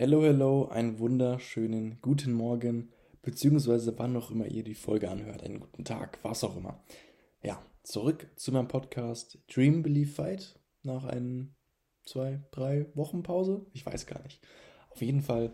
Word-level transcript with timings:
Hello, 0.00 0.22
hello, 0.22 0.68
einen 0.68 1.00
wunderschönen 1.00 1.98
guten 2.00 2.32
Morgen, 2.32 2.92
beziehungsweise 3.20 3.98
wann 3.98 4.16
auch 4.16 4.30
immer 4.30 4.46
ihr 4.46 4.62
die 4.62 4.76
Folge 4.76 5.10
anhört, 5.10 5.42
einen 5.42 5.58
guten 5.58 5.84
Tag, 5.84 6.20
was 6.22 6.44
auch 6.44 6.56
immer. 6.56 6.80
Ja, 7.42 7.60
zurück 7.82 8.28
zu 8.36 8.52
meinem 8.52 8.68
Podcast 8.68 9.40
Dream 9.52 9.82
Believe 9.82 10.12
Fight 10.12 10.56
nach 10.84 11.04
ein, 11.04 11.56
zwei, 12.04 12.44
drei 12.52 12.86
Wochen 12.94 13.24
Pause. 13.24 13.66
Ich 13.72 13.84
weiß 13.84 14.06
gar 14.06 14.22
nicht. 14.22 14.40
Auf 14.90 15.02
jeden 15.02 15.20
Fall 15.20 15.52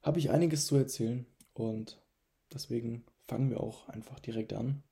habe 0.00 0.18
ich 0.18 0.30
einiges 0.30 0.64
zu 0.64 0.76
erzählen 0.76 1.26
und 1.52 2.00
deswegen 2.50 3.04
fangen 3.26 3.50
wir 3.50 3.60
auch 3.60 3.86
einfach 3.90 4.18
direkt 4.18 4.54
an. 4.54 4.82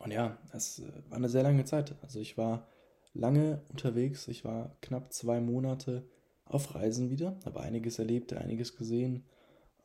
Und 0.00 0.10
ja, 0.10 0.38
es 0.52 0.80
äh, 0.80 0.90
war 1.08 1.18
eine 1.18 1.28
sehr 1.28 1.44
lange 1.44 1.64
Zeit. 1.64 1.94
Also 2.02 2.18
ich 2.18 2.36
war 2.36 2.66
lange 3.14 3.62
unterwegs. 3.68 4.26
Ich 4.26 4.44
war 4.44 4.76
knapp 4.80 5.12
zwei 5.12 5.40
Monate 5.40 6.08
auf 6.46 6.74
Reisen 6.74 7.10
wieder, 7.10 7.38
habe 7.44 7.60
einiges 7.60 7.98
erlebt, 7.98 8.32
einiges 8.32 8.76
gesehen, 8.76 9.24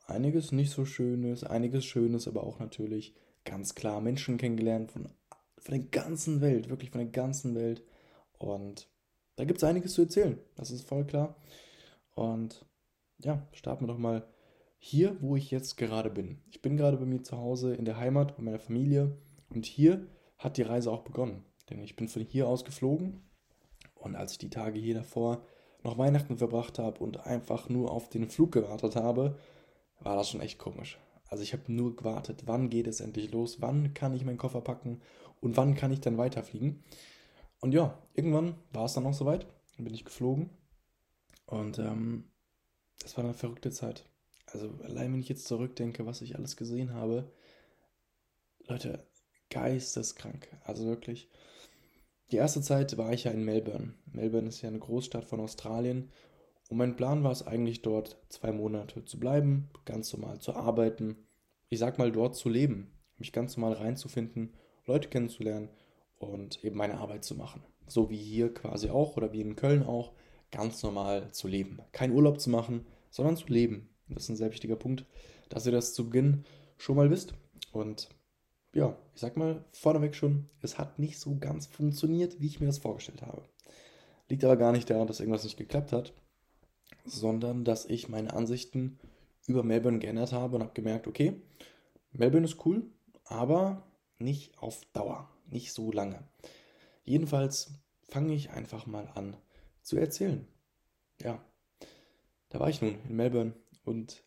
einiges 0.06 0.52
nicht 0.52 0.70
so 0.70 0.84
Schönes, 0.84 1.44
einiges 1.44 1.84
Schönes, 1.84 2.28
aber 2.28 2.44
auch 2.44 2.58
natürlich 2.58 3.14
ganz 3.44 3.74
klar 3.74 4.00
Menschen 4.00 4.38
kennengelernt 4.38 4.92
von, 4.92 5.08
von 5.58 5.74
der 5.74 5.84
ganzen 5.90 6.40
Welt, 6.40 6.70
wirklich 6.70 6.90
von 6.90 7.00
der 7.00 7.10
ganzen 7.10 7.54
Welt. 7.54 7.82
Und 8.38 8.88
da 9.36 9.44
gibt 9.44 9.58
es 9.58 9.64
einiges 9.64 9.94
zu 9.94 10.02
erzählen, 10.02 10.38
das 10.54 10.70
ist 10.70 10.86
voll 10.86 11.04
klar. 11.04 11.36
Und 12.14 12.64
ja, 13.18 13.46
starten 13.52 13.84
wir 13.84 13.88
doch 13.88 13.98
mal 13.98 14.26
hier, 14.78 15.16
wo 15.20 15.36
ich 15.36 15.50
jetzt 15.50 15.76
gerade 15.76 16.10
bin. 16.10 16.42
Ich 16.50 16.60
bin 16.60 16.76
gerade 16.76 16.96
bei 16.96 17.06
mir 17.06 17.22
zu 17.22 17.36
Hause 17.38 17.74
in 17.74 17.84
der 17.84 17.98
Heimat, 17.98 18.36
bei 18.36 18.42
meiner 18.42 18.58
Familie. 18.58 19.16
Und 19.48 19.64
hier 19.64 20.06
hat 20.38 20.56
die 20.56 20.62
Reise 20.62 20.90
auch 20.90 21.02
begonnen. 21.02 21.44
Denn 21.70 21.82
ich 21.82 21.94
bin 21.94 22.08
von 22.08 22.22
hier 22.22 22.48
aus 22.48 22.64
geflogen. 22.64 23.22
Und 23.94 24.16
als 24.16 24.32
ich 24.32 24.38
die 24.38 24.50
Tage 24.50 24.80
hier 24.80 24.94
davor 24.94 25.44
noch 25.82 25.98
Weihnachten 25.98 26.38
verbracht 26.38 26.78
habe 26.78 27.02
und 27.02 27.26
einfach 27.26 27.68
nur 27.68 27.90
auf 27.90 28.08
den 28.08 28.28
Flug 28.28 28.52
gewartet 28.52 28.96
habe, 28.96 29.38
war 30.00 30.16
das 30.16 30.30
schon 30.30 30.40
echt 30.40 30.58
komisch. 30.58 30.98
Also 31.28 31.42
ich 31.42 31.52
habe 31.52 31.72
nur 31.72 31.96
gewartet, 31.96 32.42
wann 32.46 32.68
geht 32.68 32.86
es 32.86 33.00
endlich 33.00 33.32
los, 33.32 33.60
wann 33.60 33.94
kann 33.94 34.14
ich 34.14 34.24
meinen 34.24 34.38
Koffer 34.38 34.60
packen 34.60 35.00
und 35.40 35.56
wann 35.56 35.74
kann 35.74 35.92
ich 35.92 36.00
dann 36.00 36.18
weiterfliegen. 36.18 36.84
Und 37.60 37.72
ja, 37.72 37.98
irgendwann 38.14 38.56
war 38.72 38.84
es 38.84 38.94
dann 38.94 39.06
auch 39.06 39.14
soweit, 39.14 39.46
dann 39.76 39.84
bin 39.84 39.94
ich 39.94 40.04
geflogen 40.04 40.50
und 41.46 41.78
ähm, 41.78 42.24
das 43.00 43.16
war 43.16 43.24
eine 43.24 43.34
verrückte 43.34 43.70
Zeit. 43.70 44.04
Also 44.46 44.74
allein 44.84 45.12
wenn 45.12 45.20
ich 45.20 45.28
jetzt 45.28 45.46
zurückdenke, 45.46 46.06
was 46.06 46.20
ich 46.20 46.36
alles 46.36 46.56
gesehen 46.56 46.92
habe, 46.92 47.32
Leute, 48.66 49.06
geisteskrank. 49.50 50.48
Also 50.64 50.86
wirklich. 50.86 51.28
Die 52.32 52.38
erste 52.38 52.62
Zeit 52.62 52.96
war 52.96 53.12
ich 53.12 53.24
ja 53.24 53.30
in 53.30 53.44
Melbourne. 53.44 53.92
Melbourne 54.10 54.48
ist 54.48 54.62
ja 54.62 54.70
eine 54.70 54.78
Großstadt 54.78 55.26
von 55.26 55.38
Australien. 55.38 56.10
Und 56.70 56.78
mein 56.78 56.96
Plan 56.96 57.22
war 57.24 57.30
es 57.30 57.46
eigentlich 57.46 57.82
dort 57.82 58.16
zwei 58.30 58.52
Monate 58.52 59.04
zu 59.04 59.20
bleiben, 59.20 59.68
ganz 59.84 60.10
normal 60.14 60.40
zu 60.40 60.54
arbeiten. 60.54 61.26
Ich 61.68 61.78
sag 61.78 61.98
mal 61.98 62.10
dort 62.10 62.34
zu 62.34 62.48
leben, 62.48 62.90
mich 63.18 63.32
ganz 63.32 63.58
normal 63.58 63.74
reinzufinden, 63.74 64.54
Leute 64.86 65.10
kennenzulernen 65.10 65.68
und 66.18 66.64
eben 66.64 66.78
meine 66.78 66.96
Arbeit 66.96 67.22
zu 67.22 67.34
machen. 67.34 67.64
So 67.86 68.08
wie 68.08 68.16
hier 68.16 68.54
quasi 68.54 68.88
auch 68.88 69.18
oder 69.18 69.34
wie 69.34 69.42
in 69.42 69.54
Köln 69.54 69.82
auch, 69.82 70.12
ganz 70.50 70.82
normal 70.82 71.30
zu 71.32 71.48
leben. 71.48 71.80
Kein 71.92 72.12
Urlaub 72.12 72.40
zu 72.40 72.48
machen, 72.48 72.86
sondern 73.10 73.36
zu 73.36 73.48
leben. 73.48 73.90
Das 74.08 74.22
ist 74.22 74.28
ein 74.30 74.36
sehr 74.36 74.52
wichtiger 74.52 74.76
Punkt, 74.76 75.04
dass 75.50 75.66
ihr 75.66 75.72
das 75.72 75.92
zu 75.92 76.06
Beginn 76.06 76.44
schon 76.78 76.96
mal 76.96 77.10
wisst. 77.10 77.34
Und 77.72 78.08
ja, 78.72 78.96
ich 79.14 79.20
sag 79.20 79.36
mal 79.36 79.64
vorneweg 79.72 80.14
schon, 80.14 80.48
es 80.60 80.78
hat 80.78 80.98
nicht 80.98 81.18
so 81.18 81.36
ganz 81.38 81.66
funktioniert, 81.66 82.40
wie 82.40 82.46
ich 82.46 82.60
mir 82.60 82.66
das 82.66 82.78
vorgestellt 82.78 83.22
habe. 83.22 83.42
Liegt 84.28 84.44
aber 84.44 84.56
gar 84.56 84.72
nicht 84.72 84.88
daran, 84.88 85.06
dass 85.06 85.20
irgendwas 85.20 85.44
nicht 85.44 85.58
geklappt 85.58 85.92
hat, 85.92 86.12
sondern 87.04 87.64
dass 87.64 87.84
ich 87.84 88.08
meine 88.08 88.32
Ansichten 88.32 88.98
über 89.46 89.62
Melbourne 89.62 89.98
geändert 89.98 90.32
habe 90.32 90.56
und 90.56 90.62
habe 90.62 90.72
gemerkt, 90.74 91.06
okay, 91.06 91.40
Melbourne 92.12 92.46
ist 92.46 92.64
cool, 92.64 92.86
aber 93.24 93.82
nicht 94.18 94.56
auf 94.58 94.84
Dauer, 94.92 95.28
nicht 95.46 95.72
so 95.72 95.90
lange. 95.92 96.22
Jedenfalls 97.04 97.72
fange 98.08 98.34
ich 98.34 98.50
einfach 98.50 98.86
mal 98.86 99.08
an 99.14 99.36
zu 99.82 99.96
erzählen. 99.96 100.46
Ja, 101.20 101.44
da 102.50 102.60
war 102.60 102.68
ich 102.68 102.80
nun 102.80 102.98
in 103.08 103.16
Melbourne 103.16 103.54
und 103.84 104.22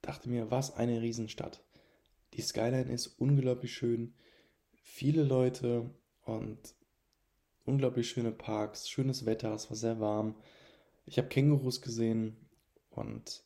dachte 0.00 0.28
mir, 0.28 0.50
was 0.50 0.74
eine 0.74 1.02
Riesenstadt. 1.02 1.62
Die 2.34 2.42
Skyline 2.42 2.92
ist 2.92 3.08
unglaublich 3.18 3.74
schön, 3.74 4.14
viele 4.82 5.24
Leute 5.24 5.90
und 6.24 6.58
unglaublich 7.64 8.08
schöne 8.08 8.32
Parks, 8.32 8.88
schönes 8.88 9.26
Wetter, 9.26 9.52
es 9.54 9.68
war 9.70 9.76
sehr 9.76 10.00
warm. 10.00 10.36
Ich 11.06 11.18
habe 11.18 11.28
Kängurus 11.28 11.82
gesehen 11.82 12.36
und 12.90 13.44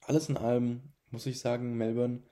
alles 0.00 0.28
in 0.28 0.36
allem 0.36 0.80
muss 1.10 1.26
ich 1.26 1.40
sagen, 1.40 1.76
Melbourne 1.76 2.22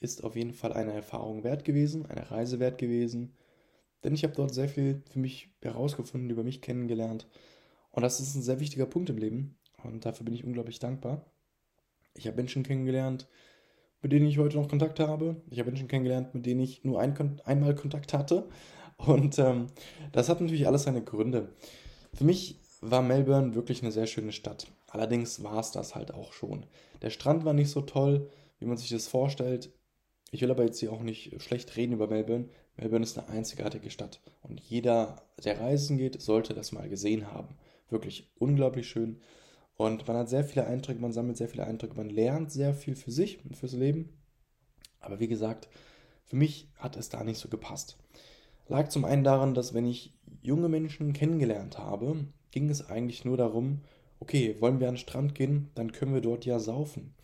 ist 0.00 0.22
auf 0.22 0.36
jeden 0.36 0.52
Fall 0.52 0.72
eine 0.72 0.92
Erfahrung 0.92 1.44
wert 1.44 1.64
gewesen, 1.64 2.06
eine 2.06 2.30
Reise 2.30 2.60
wert 2.60 2.78
gewesen, 2.78 3.34
denn 4.04 4.14
ich 4.14 4.22
habe 4.22 4.34
dort 4.34 4.54
sehr 4.54 4.68
viel 4.68 5.02
für 5.10 5.18
mich 5.18 5.50
herausgefunden, 5.62 6.30
über 6.30 6.44
mich 6.44 6.60
kennengelernt 6.60 7.26
und 7.90 8.02
das 8.02 8.20
ist 8.20 8.34
ein 8.34 8.42
sehr 8.42 8.60
wichtiger 8.60 8.86
Punkt 8.86 9.10
im 9.10 9.18
Leben 9.18 9.58
und 9.82 10.04
dafür 10.04 10.24
bin 10.24 10.34
ich 10.34 10.44
unglaublich 10.44 10.78
dankbar. 10.78 11.24
Ich 12.14 12.26
habe 12.26 12.36
Menschen 12.36 12.62
kennengelernt, 12.62 13.28
mit 14.02 14.12
denen 14.12 14.26
ich 14.26 14.38
heute 14.38 14.56
noch 14.56 14.68
Kontakt 14.68 15.00
habe. 15.00 15.36
Ich 15.50 15.58
habe 15.58 15.70
Menschen 15.70 15.88
kennengelernt, 15.88 16.34
mit 16.34 16.46
denen 16.46 16.60
ich 16.60 16.84
nur 16.84 17.00
ein, 17.00 17.40
einmal 17.44 17.74
Kontakt 17.74 18.12
hatte. 18.12 18.48
Und 18.96 19.38
ähm, 19.38 19.66
das 20.12 20.28
hat 20.28 20.40
natürlich 20.40 20.66
alles 20.66 20.84
seine 20.84 21.02
Gründe. 21.02 21.48
Für 22.14 22.24
mich 22.24 22.58
war 22.80 23.02
Melbourne 23.02 23.54
wirklich 23.54 23.82
eine 23.82 23.92
sehr 23.92 24.06
schöne 24.06 24.32
Stadt. 24.32 24.66
Allerdings 24.88 25.42
war 25.42 25.60
es 25.60 25.70
das 25.70 25.94
halt 25.94 26.14
auch 26.14 26.32
schon. 26.32 26.66
Der 27.02 27.10
Strand 27.10 27.44
war 27.44 27.52
nicht 27.52 27.70
so 27.70 27.80
toll, 27.82 28.30
wie 28.58 28.66
man 28.66 28.76
sich 28.76 28.90
das 28.90 29.08
vorstellt. 29.08 29.70
Ich 30.30 30.42
will 30.42 30.50
aber 30.50 30.64
jetzt 30.64 30.80
hier 30.80 30.92
auch 30.92 31.02
nicht 31.02 31.40
schlecht 31.40 31.76
reden 31.76 31.94
über 31.94 32.06
Melbourne. 32.06 32.48
Melbourne 32.76 33.04
ist 33.04 33.18
eine 33.18 33.28
einzigartige 33.28 33.90
Stadt. 33.90 34.20
Und 34.42 34.60
jeder, 34.60 35.22
der 35.42 35.60
reisen 35.60 35.96
geht, 35.96 36.20
sollte 36.20 36.54
das 36.54 36.72
mal 36.72 36.88
gesehen 36.88 37.32
haben. 37.32 37.56
Wirklich 37.88 38.30
unglaublich 38.38 38.88
schön. 38.88 39.20
Und 39.78 40.08
man 40.08 40.16
hat 40.16 40.28
sehr 40.28 40.42
viele 40.42 40.66
Eindrücke, 40.66 41.00
man 41.00 41.12
sammelt 41.12 41.36
sehr 41.36 41.48
viele 41.48 41.64
Eindrücke, 41.64 41.96
man 41.96 42.10
lernt 42.10 42.50
sehr 42.50 42.74
viel 42.74 42.96
für 42.96 43.12
sich 43.12 43.44
und 43.44 43.56
fürs 43.56 43.74
Leben. 43.74 44.10
Aber 44.98 45.20
wie 45.20 45.28
gesagt, 45.28 45.68
für 46.26 46.34
mich 46.34 46.68
hat 46.76 46.96
es 46.96 47.10
da 47.10 47.22
nicht 47.22 47.38
so 47.38 47.48
gepasst. 47.48 47.96
Lag 48.66 48.88
zum 48.88 49.04
einen 49.04 49.22
daran, 49.22 49.54
dass 49.54 49.74
wenn 49.74 49.86
ich 49.86 50.12
junge 50.42 50.68
Menschen 50.68 51.12
kennengelernt 51.12 51.78
habe, 51.78 52.26
ging 52.50 52.68
es 52.68 52.90
eigentlich 52.90 53.24
nur 53.24 53.36
darum, 53.36 53.82
okay, 54.18 54.56
wollen 54.58 54.80
wir 54.80 54.88
an 54.88 54.94
den 54.94 55.00
Strand 55.00 55.36
gehen, 55.36 55.70
dann 55.76 55.92
können 55.92 56.12
wir 56.12 56.22
dort 56.22 56.44
ja 56.44 56.58
saufen. 56.58 57.14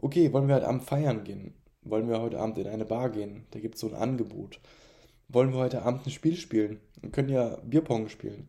Okay, 0.00 0.32
wollen 0.32 0.48
wir 0.48 0.56
heute 0.56 0.68
Abend 0.68 0.82
feiern 0.82 1.22
gehen? 1.22 1.54
Wollen 1.82 2.08
wir 2.08 2.20
heute 2.20 2.40
Abend 2.40 2.58
in 2.58 2.66
eine 2.66 2.84
Bar 2.84 3.10
gehen? 3.10 3.46
Da 3.52 3.60
gibt 3.60 3.76
es 3.76 3.80
so 3.80 3.86
ein 3.86 3.94
Angebot. 3.94 4.58
Wollen 5.28 5.52
wir 5.52 5.60
heute 5.60 5.82
Abend 5.82 6.04
ein 6.04 6.10
Spiel 6.10 6.34
spielen? 6.34 6.80
Wir 7.00 7.10
können 7.12 7.28
ja 7.28 7.60
Bierpong 7.64 8.08
spielen 8.08 8.48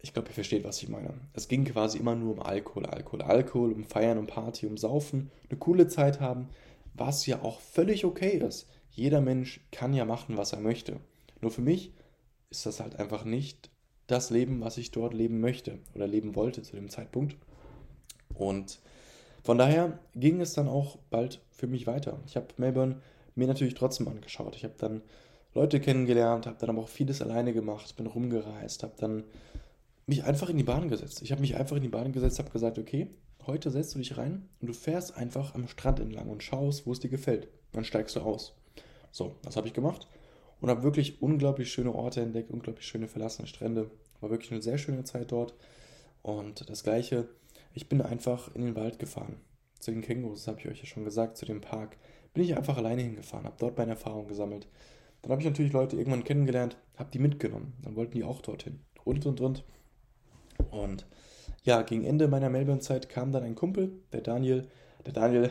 ich 0.00 0.12
glaube, 0.12 0.28
ihr 0.28 0.34
versteht, 0.34 0.64
was 0.64 0.82
ich 0.82 0.88
meine. 0.88 1.14
Es 1.32 1.48
ging 1.48 1.64
quasi 1.64 1.98
immer 1.98 2.14
nur 2.14 2.34
um 2.34 2.40
Alkohol, 2.40 2.86
Alkohol, 2.86 3.22
Alkohol, 3.22 3.72
um 3.72 3.84
Feiern, 3.84 4.18
um 4.18 4.26
Party, 4.26 4.66
um 4.66 4.76
Saufen, 4.76 5.30
eine 5.48 5.58
coole 5.58 5.88
Zeit 5.88 6.20
haben, 6.20 6.48
was 6.94 7.26
ja 7.26 7.42
auch 7.42 7.60
völlig 7.60 8.04
okay 8.04 8.38
ist. 8.38 8.68
Jeder 8.90 9.20
Mensch 9.20 9.60
kann 9.72 9.94
ja 9.94 10.04
machen, 10.04 10.36
was 10.36 10.52
er 10.52 10.60
möchte. 10.60 11.00
Nur 11.40 11.50
für 11.50 11.60
mich 11.60 11.92
ist 12.50 12.66
das 12.66 12.80
halt 12.80 12.96
einfach 12.96 13.24
nicht 13.24 13.70
das 14.06 14.30
Leben, 14.30 14.60
was 14.60 14.78
ich 14.78 14.90
dort 14.90 15.14
leben 15.14 15.40
möchte 15.40 15.78
oder 15.94 16.06
leben 16.06 16.34
wollte 16.34 16.62
zu 16.62 16.76
dem 16.76 16.88
Zeitpunkt. 16.88 17.36
Und 18.34 18.80
von 19.42 19.58
daher 19.58 19.98
ging 20.14 20.40
es 20.40 20.54
dann 20.54 20.68
auch 20.68 20.98
bald 21.10 21.40
für 21.50 21.66
mich 21.66 21.86
weiter. 21.86 22.18
Ich 22.26 22.36
habe 22.36 22.46
Melbourne 22.56 23.00
mir 23.34 23.46
natürlich 23.46 23.74
trotzdem 23.74 24.08
angeschaut. 24.08 24.56
Ich 24.56 24.64
habe 24.64 24.74
dann 24.78 25.02
Leute 25.54 25.80
kennengelernt, 25.80 26.46
habe 26.46 26.56
dann 26.58 26.70
aber 26.70 26.82
auch 26.82 26.88
vieles 26.88 27.22
alleine 27.22 27.52
gemacht, 27.52 27.96
bin 27.96 28.06
rumgereist, 28.06 28.82
habe 28.82 28.94
dann 28.98 29.24
mich 30.08 30.24
einfach 30.24 30.48
in 30.48 30.56
die 30.56 30.64
Bahn 30.64 30.88
gesetzt. 30.88 31.22
Ich 31.22 31.32
habe 31.32 31.40
mich 31.40 31.56
einfach 31.56 31.76
in 31.76 31.82
die 31.82 31.88
Bahn 31.88 32.12
gesetzt, 32.12 32.38
habe 32.38 32.50
gesagt, 32.50 32.78
okay, 32.78 33.10
heute 33.46 33.70
setzt 33.70 33.94
du 33.94 33.98
dich 33.98 34.16
rein 34.16 34.48
und 34.60 34.68
du 34.68 34.72
fährst 34.72 35.16
einfach 35.16 35.54
am 35.54 35.68
Strand 35.68 36.00
entlang 36.00 36.28
und 36.28 36.42
schaust, 36.42 36.86
wo 36.86 36.92
es 36.92 37.00
dir 37.00 37.10
gefällt. 37.10 37.48
Dann 37.72 37.84
steigst 37.84 38.16
du 38.16 38.20
aus. 38.20 38.54
So, 39.10 39.36
das 39.42 39.56
habe 39.56 39.66
ich 39.66 39.74
gemacht 39.74 40.08
und 40.60 40.70
habe 40.70 40.82
wirklich 40.82 41.22
unglaublich 41.22 41.70
schöne 41.70 41.94
Orte 41.94 42.20
entdeckt, 42.20 42.50
unglaublich 42.50 42.86
schöne 42.86 43.08
verlassene 43.08 43.48
Strände. 43.48 43.90
War 44.20 44.30
wirklich 44.30 44.50
eine 44.50 44.62
sehr 44.62 44.78
schöne 44.78 45.04
Zeit 45.04 45.30
dort. 45.30 45.54
Und 46.22 46.68
das 46.68 46.82
gleiche, 46.82 47.28
ich 47.74 47.88
bin 47.88 48.02
einfach 48.02 48.54
in 48.54 48.62
den 48.62 48.76
Wald 48.76 48.98
gefahren. 48.98 49.36
Zu 49.78 49.92
den 49.92 50.02
Kängurus, 50.02 50.40
das 50.40 50.48
habe 50.48 50.60
ich 50.60 50.68
euch 50.68 50.80
ja 50.80 50.86
schon 50.86 51.04
gesagt, 51.04 51.36
zu 51.36 51.46
dem 51.46 51.60
Park. 51.60 51.96
Bin 52.34 52.42
ich 52.42 52.56
einfach 52.56 52.76
alleine 52.76 53.02
hingefahren, 53.02 53.46
habe 53.46 53.56
dort 53.58 53.78
meine 53.78 53.92
Erfahrungen 53.92 54.28
gesammelt. 54.28 54.68
Dann 55.22 55.32
habe 55.32 55.40
ich 55.40 55.48
natürlich 55.48 55.72
Leute 55.72 55.96
irgendwann 55.96 56.24
kennengelernt, 56.24 56.76
habe 56.96 57.10
die 57.12 57.18
mitgenommen. 57.18 57.74
Dann 57.82 57.96
wollten 57.96 58.12
die 58.12 58.24
auch 58.24 58.40
dorthin. 58.40 58.80
Und, 59.04 59.24
und, 59.26 59.40
und. 59.40 59.64
Und 60.70 61.06
ja, 61.64 61.82
gegen 61.82 62.04
Ende 62.04 62.28
meiner 62.28 62.50
Melbourne-Zeit 62.50 63.08
kam 63.08 63.32
dann 63.32 63.42
ein 63.42 63.54
Kumpel, 63.54 63.92
der 64.12 64.20
Daniel. 64.20 64.66
Der 65.06 65.12
Daniel, 65.12 65.50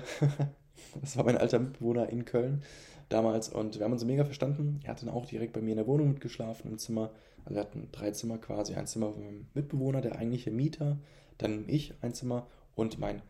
das 1.02 1.18
war 1.18 1.26
mein 1.26 1.38
alter 1.38 1.60
Mitbewohner 1.60 2.10
in 2.10 2.26
Köln 2.26 2.64
damals 3.10 3.50
und 3.50 3.78
wir 3.78 3.86
haben 3.86 3.94
uns 3.94 4.06
mega 4.06 4.26
verstanden. 4.26 4.80
Er 4.84 4.92
hat 4.92 5.02
dann 5.02 5.10
auch 5.10 5.26
direkt 5.26 5.54
bei 5.54 5.62
mir 5.62 5.72
in 5.72 5.78
der 5.78 5.88
Wohnung 5.88 6.10
mitgeschlafen 6.10 6.72
im 6.72 6.78
Zimmer. 6.78 7.12
Also 7.46 7.56
wir 7.56 7.62
hatten 7.62 7.90
drei 7.92 8.12
Zimmer 8.12 8.38
quasi. 8.38 8.76
Ein 8.76 8.88
Zimmer 8.88 9.12
von 9.12 9.24
meinem 9.24 9.48
Mitbewohner, 9.54 10.02
der 10.02 10.18
eigentliche 10.18 10.52
Mieter, 10.52 10.98
dann 11.38 11.66
ich 11.68 11.94
ein 12.02 12.14
Zimmer 12.14 12.48
und 12.76 13.00
mein, 13.00 13.22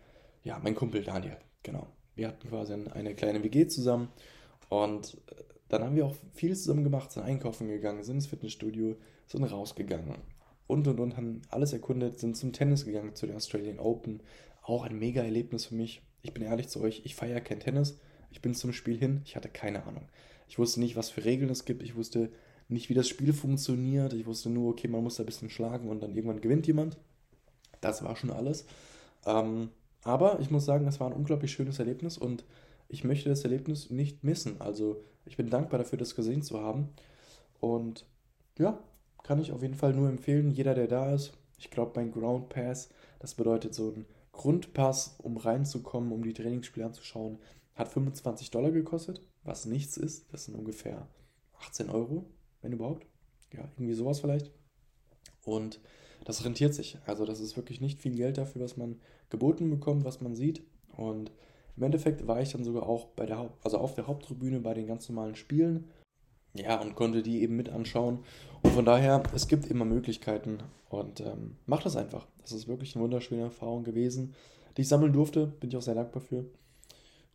ja, 0.44 0.60
mein 0.64 0.76
Kumpel 0.76 1.04
Daniel. 1.04 1.38
Genau. 1.64 1.88
Wir 2.16 2.30
hatten 2.30 2.50
quasi 2.50 2.74
eine 2.74 3.14
kleine 3.14 3.44
WG 3.44 3.68
zusammen 3.68 4.10
und 4.70 5.18
äh, 5.28 5.44
dann 5.70 5.84
haben 5.84 5.96
wir 5.96 6.06
auch 6.06 6.16
viel 6.34 6.56
zusammen 6.56 6.84
gemacht, 6.84 7.12
sind 7.12 7.24
einkaufen 7.24 7.68
gegangen, 7.68 8.04
sind 8.04 8.16
ins 8.16 8.28
Fitnessstudio, 8.28 8.96
sind 9.28 9.44
rausgegangen 9.44 10.16
und 10.68 10.88
und 10.88 11.00
und 11.00 11.18
haben 11.18 11.42
alles 11.50 11.74
erkundet, 11.74 12.20
sind 12.20 12.36
zum 12.38 12.54
Tennis 12.54 12.86
gegangen, 12.86 13.16
zu 13.16 13.26
der 13.26 13.38
Australian 13.38 13.80
Open. 13.80 14.22
Auch 14.62 14.84
ein 14.84 15.00
mega 15.00 15.24
Erlebnis 15.24 15.66
für 15.66 15.76
mich. 15.76 16.02
Ich 16.22 16.34
bin 16.34 16.44
ehrlich 16.44 16.68
zu 16.68 16.82
euch, 16.82 17.02
ich 17.06 17.16
feiere 17.16 17.42
kein 17.42 17.60
Tennis. 17.60 17.98
Ich 18.30 18.42
bin 18.42 18.54
zum 18.54 18.74
Spiel 18.74 18.98
hin, 18.98 19.22
ich 19.24 19.36
hatte 19.36 19.50
keine 19.50 19.86
Ahnung. 19.86 20.10
Ich 20.50 20.60
wusste 20.60 20.80
nicht, 20.80 20.96
was 20.96 21.10
für 21.10 21.24
Regeln 21.24 21.50
es 21.50 21.66
gibt. 21.66 21.82
Ich 21.82 21.96
wusste 21.96 22.30
nicht, 22.68 22.90
wie 22.90 22.94
das 22.94 23.08
Spiel 23.08 23.34
funktioniert. 23.34 24.14
Ich 24.14 24.26
wusste 24.26 24.50
nur, 24.50 24.72
okay, 24.72 24.88
man 24.88 25.04
muss 25.04 25.16
da 25.16 25.24
ein 25.24 25.26
bisschen 25.26 25.50
schlagen 25.50 25.90
und 25.90 26.02
dann 26.02 26.14
irgendwann 26.14 26.42
gewinnt 26.42 26.68
jemand. 26.68 26.98
Das 27.80 28.04
war 28.04 28.16
schon 28.16 28.32
alles. 28.32 28.66
Ähm, 29.26 29.70
aber 30.04 30.40
ich 30.40 30.52
muss 30.52 30.66
sagen, 30.66 30.88
es 30.88 31.00
war 31.00 31.08
ein 31.08 31.16
unglaublich 31.16 31.52
schönes 31.52 31.80
Erlebnis 31.80 32.18
und 32.18 32.46
ich 32.90 33.04
möchte 33.04 33.30
das 33.30 33.44
Erlebnis 33.44 33.90
nicht 33.90 34.24
missen. 34.24 34.62
Also 34.62 35.04
ich 35.26 35.38
bin 35.38 35.50
dankbar 35.50 35.80
dafür, 35.80 35.98
das 35.98 36.16
gesehen 36.16 36.42
zu 36.42 36.62
haben. 36.62 36.90
Und 37.60 38.06
ja, 38.58 38.80
kann 39.28 39.42
ich 39.42 39.52
auf 39.52 39.62
jeden 39.62 39.76
Fall 39.76 39.94
nur 39.94 40.10
empfehlen, 40.10 40.52
jeder, 40.52 40.74
der 40.74 40.88
da 40.88 41.14
ist. 41.14 41.34
Ich 41.60 41.70
glaube, 41.70 41.92
mein 41.96 42.12
Ground 42.12 42.48
Pass, 42.48 42.90
das 43.20 43.36
bedeutet 43.36 43.74
so 43.74 43.90
ein 43.90 44.06
Grundpass, 44.32 45.18
um 45.18 45.36
reinzukommen, 45.36 46.14
um 46.14 46.24
die 46.24 46.34
Trainingsspiele 46.34 46.86
anzuschauen, 46.86 47.38
hat 47.76 47.90
25 47.90 48.52
Dollar 48.52 48.72
gekostet, 48.72 49.22
was 49.44 49.66
nichts 49.66 49.98
ist. 49.98 50.32
Das 50.32 50.46
sind 50.46 50.56
ungefähr 50.56 51.08
18 51.60 51.90
Euro, 51.90 52.26
wenn 52.62 52.72
überhaupt. 52.72 53.06
Ja, 53.52 53.68
irgendwie 53.76 53.96
sowas 53.96 54.22
vielleicht. 54.22 54.52
Und 55.44 55.82
das 56.24 56.46
rentiert 56.46 56.74
sich. 56.74 56.98
Also 57.06 57.26
das 57.26 57.40
ist 57.40 57.58
wirklich 57.58 57.82
nicht 57.82 58.00
viel 58.00 58.16
Geld 58.16 58.38
dafür, 58.38 58.62
was 58.62 58.78
man 58.78 59.00
geboten 59.30 59.70
bekommt, 59.70 60.06
was 60.06 60.22
man 60.22 60.36
sieht. 60.36 60.62
Und 60.96 61.32
im 61.76 61.84
Endeffekt 61.84 62.28
war 62.28 62.42
ich 62.42 62.52
dann 62.52 62.64
sogar 62.64 62.84
auch 62.84 63.08
bei 63.08 63.26
der 63.26 63.52
also 63.64 63.78
auf 63.78 63.94
der 63.94 64.08
Haupttribüne 64.08 64.62
bei 64.62 64.74
den 64.74 64.88
ganz 64.88 65.10
normalen 65.10 65.36
Spielen. 65.36 65.90
Ja, 66.58 66.82
und 66.82 66.96
konnte 66.96 67.22
die 67.24 67.42
eben 67.42 67.56
mit 67.56 67.70
anschauen. 67.70 68.20
Und 68.62 68.72
von 68.72 68.86
daher, 68.86 69.24
es 69.34 69.48
gibt 69.48 69.68
immer 69.68 69.86
Möglichkeiten. 69.86 70.60
Und 70.90 71.20
ähm, 71.20 71.58
macht 71.66 71.86
das 71.86 71.96
einfach. 71.96 72.28
Das 72.42 72.52
ist 72.52 72.68
wirklich 72.68 72.96
eine 72.96 73.04
wunderschöne 73.04 73.44
Erfahrung 73.44 73.84
gewesen, 73.84 74.34
die 74.76 74.82
ich 74.82 74.88
sammeln 74.88 75.14
durfte. 75.14 75.48
Bin 75.48 75.70
ich 75.70 75.78
auch 75.78 75.82
sehr 75.82 75.96
dankbar 75.96 76.22
für. 76.22 76.46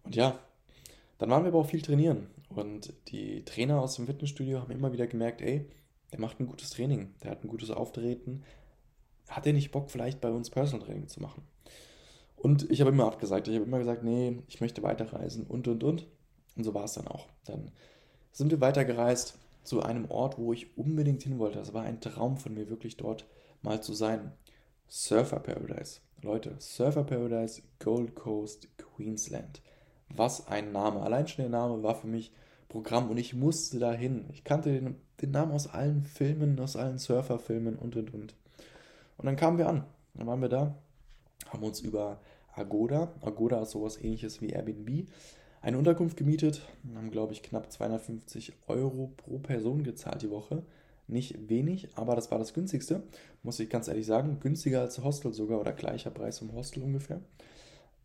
Und 0.05 0.17
ja, 0.17 0.39
dann 1.19 1.31
waren 1.31 1.45
wir 1.45 1.49
aber 1.49 1.59
auch 1.59 1.69
viel 1.69 1.83
trainieren. 1.83 2.27
Und 2.49 2.93
die 3.09 3.45
Trainer 3.45 3.81
aus 3.81 3.97
dem 3.97 4.07
Fitnessstudio 4.07 4.61
haben 4.61 4.73
immer 4.73 4.93
wieder 4.93 5.07
gemerkt, 5.07 5.41
ey, 5.41 5.67
der 6.11 6.21
macht 6.21 6.41
ein 6.41 6.47
gutes 6.47 6.71
Training, 6.71 7.15
der 7.23 7.31
hat 7.31 7.45
ein 7.45 7.49
gutes 7.49 7.71
Auftreten. 7.71 8.43
Hat 9.29 9.47
er 9.47 9.53
nicht 9.53 9.71
Bock, 9.71 9.91
vielleicht 9.91 10.21
bei 10.21 10.31
uns 10.31 10.51
Personal 10.51 10.87
Training 10.87 11.09
zu 11.09 11.21
machen? 11.21 11.43
Und 12.37 12.71
ich 12.71 12.81
habe 12.81 12.91
immer 12.91 13.07
abgesagt. 13.07 13.49
Ich 13.49 13.55
habe 13.55 13.65
immer 13.65 13.79
gesagt, 13.79 14.03
nee, 14.03 14.39
ich 14.49 14.61
möchte 14.61 14.83
weiterreisen 14.83 15.47
und 15.47 15.69
und 15.69 15.85
und. 15.85 16.07
Und 16.57 16.65
so 16.65 16.75
war 16.75 16.85
es 16.85 16.95
dann 16.95 17.07
auch. 17.07 17.29
Dann 17.45 17.71
sind 18.33 18.51
wir 18.51 18.61
weitergereist 18.61 19.39
zu 19.63 19.83
einem 19.83 20.11
Ort, 20.11 20.39
wo 20.39 20.53
ich 20.53 20.77
unbedingt 20.77 21.23
hin 21.23 21.39
wollte. 21.39 21.59
Das 21.59 21.73
war 21.73 21.83
ein 21.83 22.01
Traum 22.01 22.37
von 22.37 22.55
mir, 22.55 22.69
wirklich 22.69 22.97
dort 22.97 23.27
mal 23.63 23.83
zu 23.83 23.93
sein. 23.93 24.33
Surfer 24.89 25.41
Paradise. 25.41 26.01
Leute, 26.21 26.55
Surfer 26.59 27.05
Paradise, 27.05 27.63
Gold 27.79 28.15
Coast, 28.15 28.69
Queensland. 28.77 29.61
Was 30.09 30.47
ein 30.49 30.73
Name. 30.73 31.01
Allein 31.01 31.27
schon 31.27 31.45
der 31.45 31.51
Name 31.51 31.83
war 31.83 31.95
für 31.95 32.07
mich 32.07 32.33
Programm 32.69 33.11
und 33.11 33.19
ich 33.19 33.35
musste 33.35 33.79
dahin. 33.79 34.27
Ich 34.33 34.45
kannte 34.45 34.73
den, 34.73 34.97
den 35.21 35.31
Namen 35.31 35.53
aus 35.53 35.69
allen 35.69 36.03
Filmen, 36.03 36.59
aus 36.59 36.77
allen 36.77 36.99
Surferfilmen 36.99 37.77
und 37.77 37.97
und 37.97 38.15
und. 38.15 38.35
Und 39.19 39.27
dann 39.27 39.37
kamen 39.37 39.59
wir 39.59 39.69
an. 39.69 39.85
Dann 40.15 40.27
waren 40.27 40.41
wir 40.41 40.49
da, 40.49 40.75
haben 41.49 41.63
uns 41.63 41.81
über 41.81 42.21
Agoda, 42.55 43.13
Agoda 43.23 43.63
ist 43.63 43.71
sowas 43.71 43.97
ähnliches 44.01 44.41
wie 44.41 44.51
Airbnb, 44.51 45.09
eine 45.63 45.79
Unterkunft 45.79 46.17
gemietet, 46.17 46.63
haben 46.95 47.11
glaube 47.11 47.33
ich 47.33 47.43
knapp 47.43 47.71
250 47.71 48.53
Euro 48.67 49.13
pro 49.17 49.39
Person 49.39 49.85
gezahlt 49.85 50.23
die 50.23 50.31
Woche. 50.31 50.65
Nicht 51.07 51.49
wenig, 51.49 51.89
aber 51.95 52.15
das 52.17 52.31
war 52.31 52.39
das 52.39 52.55
günstigste, 52.55 53.03
muss 53.43 53.61
ich 53.61 53.71
ganz 53.71 53.89
ehrlich 53.89 54.07
sagen. 54.07 54.39
Günstiger 54.41 54.81
als 54.81 55.03
Hostel 55.03 55.33
sogar 55.33 55.61
oder 55.61 55.73
gleicher 55.73 56.11
Preis 56.11 56.41
im 56.41 56.53
Hostel 56.53 56.83
ungefähr. 56.83 57.21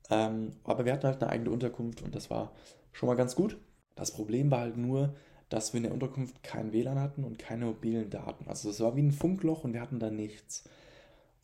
Ähm, 0.09 0.53
aber 0.63 0.85
wir 0.85 0.93
hatten 0.93 1.07
halt 1.07 1.21
eine 1.21 1.31
eigene 1.31 1.51
Unterkunft 1.51 2.01
und 2.01 2.15
das 2.15 2.29
war 2.29 2.53
schon 2.91 3.07
mal 3.07 3.15
ganz 3.15 3.35
gut. 3.35 3.57
Das 3.95 4.11
Problem 4.11 4.51
war 4.51 4.59
halt 4.59 4.77
nur, 4.77 5.15
dass 5.49 5.73
wir 5.73 5.77
in 5.77 5.83
der 5.83 5.93
Unterkunft 5.93 6.43
kein 6.43 6.73
WLAN 6.73 6.99
hatten 6.99 7.23
und 7.23 7.39
keine 7.39 7.65
mobilen 7.65 8.09
Daten. 8.09 8.47
Also 8.47 8.69
es 8.69 8.79
war 8.79 8.95
wie 8.95 9.01
ein 9.01 9.11
Funkloch 9.11 9.63
und 9.63 9.73
wir 9.73 9.81
hatten 9.81 9.99
da 9.99 10.11
nichts. 10.11 10.63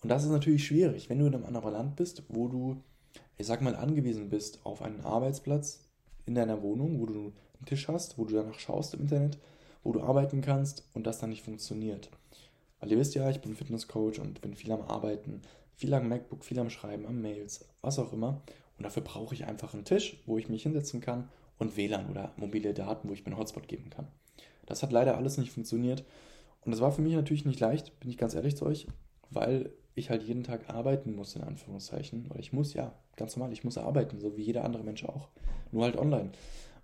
Und 0.03 0.09
das 0.09 0.23
ist 0.23 0.29
natürlich 0.29 0.65
schwierig, 0.65 1.09
wenn 1.09 1.19
du 1.19 1.25
in 1.25 1.33
einem 1.33 1.45
anderen 1.45 1.73
Land 1.73 1.95
bist, 1.95 2.23
wo 2.27 2.47
du, 2.47 2.77
ich 3.37 3.47
sag 3.47 3.61
mal, 3.61 3.75
angewiesen 3.75 4.29
bist 4.29 4.65
auf 4.65 4.81
einen 4.81 5.01
Arbeitsplatz 5.01 5.82
in 6.25 6.35
deiner 6.35 6.61
Wohnung, 6.61 6.99
wo 6.99 7.05
du 7.05 7.13
einen 7.13 7.65
Tisch 7.65 7.87
hast, 7.87 8.17
wo 8.17 8.25
du 8.25 8.35
danach 8.35 8.59
schaust 8.59 8.93
im 8.93 9.01
Internet, 9.01 9.37
wo 9.83 9.91
du 9.91 10.01
arbeiten 10.01 10.41
kannst 10.41 10.87
und 10.93 11.05
das 11.05 11.19
dann 11.19 11.29
nicht 11.29 11.43
funktioniert. 11.43 12.09
Weil 12.79 12.91
ihr 12.91 12.99
wisst 12.99 13.15
ja, 13.15 13.29
ich 13.29 13.41
bin 13.41 13.55
Fitnesscoach 13.55 14.19
und 14.19 14.41
bin 14.41 14.55
viel 14.55 14.71
am 14.71 14.81
Arbeiten, 14.81 15.41
viel 15.75 15.93
am 15.93 16.09
MacBook, 16.09 16.43
viel 16.43 16.59
am 16.59 16.69
Schreiben, 16.69 17.05
am 17.05 17.21
Mails, 17.21 17.65
was 17.81 17.99
auch 17.99 18.13
immer. 18.13 18.41
Und 18.77 18.83
dafür 18.83 19.03
brauche 19.03 19.35
ich 19.35 19.45
einfach 19.45 19.73
einen 19.73 19.85
Tisch, 19.85 20.21
wo 20.25 20.37
ich 20.37 20.49
mich 20.49 20.63
hinsetzen 20.63 21.01
kann 21.01 21.29
und 21.59 21.77
WLAN 21.77 22.09
oder 22.09 22.33
mobile 22.37 22.73
Daten, 22.73 23.09
wo 23.09 23.13
ich 23.13 23.21
mir 23.21 23.27
einen 23.27 23.37
Hotspot 23.37 23.67
geben 23.67 23.89
kann. 23.89 24.07
Das 24.65 24.83
hat 24.83 24.91
leider 24.91 25.17
alles 25.17 25.37
nicht 25.37 25.51
funktioniert. 25.51 26.03
Und 26.65 26.71
das 26.71 26.81
war 26.81 26.91
für 26.91 27.01
mich 27.01 27.13
natürlich 27.13 27.45
nicht 27.45 27.59
leicht, 27.59 27.99
bin 27.99 28.09
ich 28.09 28.17
ganz 28.17 28.33
ehrlich 28.33 28.55
zu 28.55 28.65
euch, 28.65 28.87
weil 29.29 29.71
ich 29.95 30.09
halt 30.09 30.23
jeden 30.23 30.43
Tag 30.43 30.69
arbeiten 30.69 31.15
muss, 31.15 31.35
in 31.35 31.43
Anführungszeichen. 31.43 32.27
Oder 32.29 32.39
ich 32.39 32.53
muss, 32.53 32.73
ja, 32.73 32.93
ganz 33.15 33.35
normal, 33.35 33.53
ich 33.53 33.63
muss 33.63 33.77
arbeiten, 33.77 34.19
so 34.19 34.35
wie 34.37 34.43
jeder 34.43 34.63
andere 34.65 34.83
Mensch 34.83 35.05
auch. 35.05 35.29
Nur 35.71 35.83
halt 35.83 35.97
online. 35.97 36.31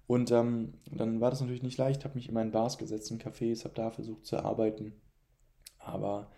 Und 0.07 0.31
ähm, 0.31 0.73
dann 0.91 1.21
war 1.21 1.29
das 1.29 1.41
natürlich 1.41 1.63
nicht 1.63 1.77
leicht, 1.77 2.03
habe 2.03 2.15
mich 2.15 2.27
in 2.27 2.33
meinen 2.33 2.51
Bars 2.51 2.77
gesetzt, 2.77 3.11
in 3.11 3.19
Cafés, 3.19 3.63
habe 3.63 3.75
da 3.75 3.91
versucht 3.91 4.25
zu 4.25 4.38
arbeiten. 4.38 4.94
Aber 5.77 6.31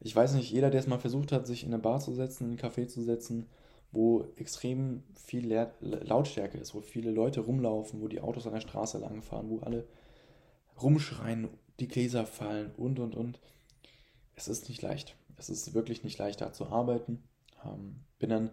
ich 0.00 0.14
weiß 0.14 0.34
nicht, 0.34 0.50
jeder, 0.50 0.70
der 0.70 0.80
es 0.80 0.86
mal 0.86 0.98
versucht 0.98 1.32
hat, 1.32 1.46
sich 1.46 1.64
in 1.64 1.72
eine 1.72 1.82
Bar 1.82 2.00
zu 2.00 2.12
setzen, 2.12 2.44
in 2.44 2.50
einen 2.50 2.58
Café 2.58 2.86
zu 2.86 3.02
setzen, 3.02 3.46
wo 3.92 4.24
extrem 4.36 5.02
viel 5.14 5.48
Lautstärke 5.80 6.58
ist, 6.58 6.74
wo 6.74 6.80
viele 6.80 7.10
Leute 7.10 7.40
rumlaufen, 7.40 8.00
wo 8.00 8.08
die 8.08 8.20
Autos 8.20 8.46
an 8.46 8.52
der 8.52 8.60
Straße 8.60 8.98
langfahren, 8.98 9.48
wo 9.48 9.60
alle 9.60 9.86
rumschreien, 10.80 11.48
die 11.80 11.88
Gläser 11.88 12.26
fallen 12.26 12.72
und 12.76 12.98
und 12.98 13.14
und. 13.14 13.38
Es 14.34 14.48
ist 14.48 14.68
nicht 14.68 14.82
leicht 14.82 15.16
es 15.36 15.48
ist 15.50 15.74
wirklich 15.74 16.04
nicht 16.04 16.18
leicht, 16.18 16.40
da 16.40 16.52
zu 16.52 16.66
arbeiten. 16.66 17.22
Ähm, 17.64 18.00
bin 18.18 18.30
dann 18.30 18.50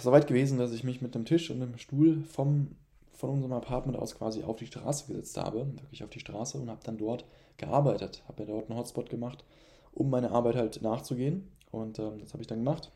so 0.00 0.12
weit 0.12 0.26
gewesen, 0.26 0.58
dass 0.58 0.72
ich 0.72 0.84
mich 0.84 1.02
mit 1.02 1.14
einem 1.14 1.24
Tisch 1.24 1.50
und 1.50 1.62
einem 1.62 1.78
Stuhl 1.78 2.22
vom, 2.22 2.76
von 3.12 3.30
unserem 3.30 3.52
Apartment 3.52 3.98
aus 3.98 4.16
quasi 4.16 4.42
auf 4.42 4.56
die 4.56 4.66
Straße 4.66 5.06
gesetzt 5.06 5.36
habe, 5.36 5.66
wirklich 5.80 6.02
auf 6.04 6.10
die 6.10 6.20
Straße 6.20 6.58
und 6.58 6.70
habe 6.70 6.80
dann 6.84 6.98
dort 6.98 7.24
gearbeitet. 7.56 8.22
Habe 8.28 8.42
ja 8.42 8.48
dort 8.48 8.70
einen 8.70 8.78
Hotspot 8.78 9.10
gemacht, 9.10 9.44
um 9.92 10.10
meine 10.10 10.30
Arbeit 10.30 10.56
halt 10.56 10.82
nachzugehen. 10.82 11.50
Und 11.70 11.98
ähm, 11.98 12.20
das 12.20 12.32
habe 12.32 12.42
ich 12.42 12.46
dann 12.46 12.60
gemacht. 12.60 12.92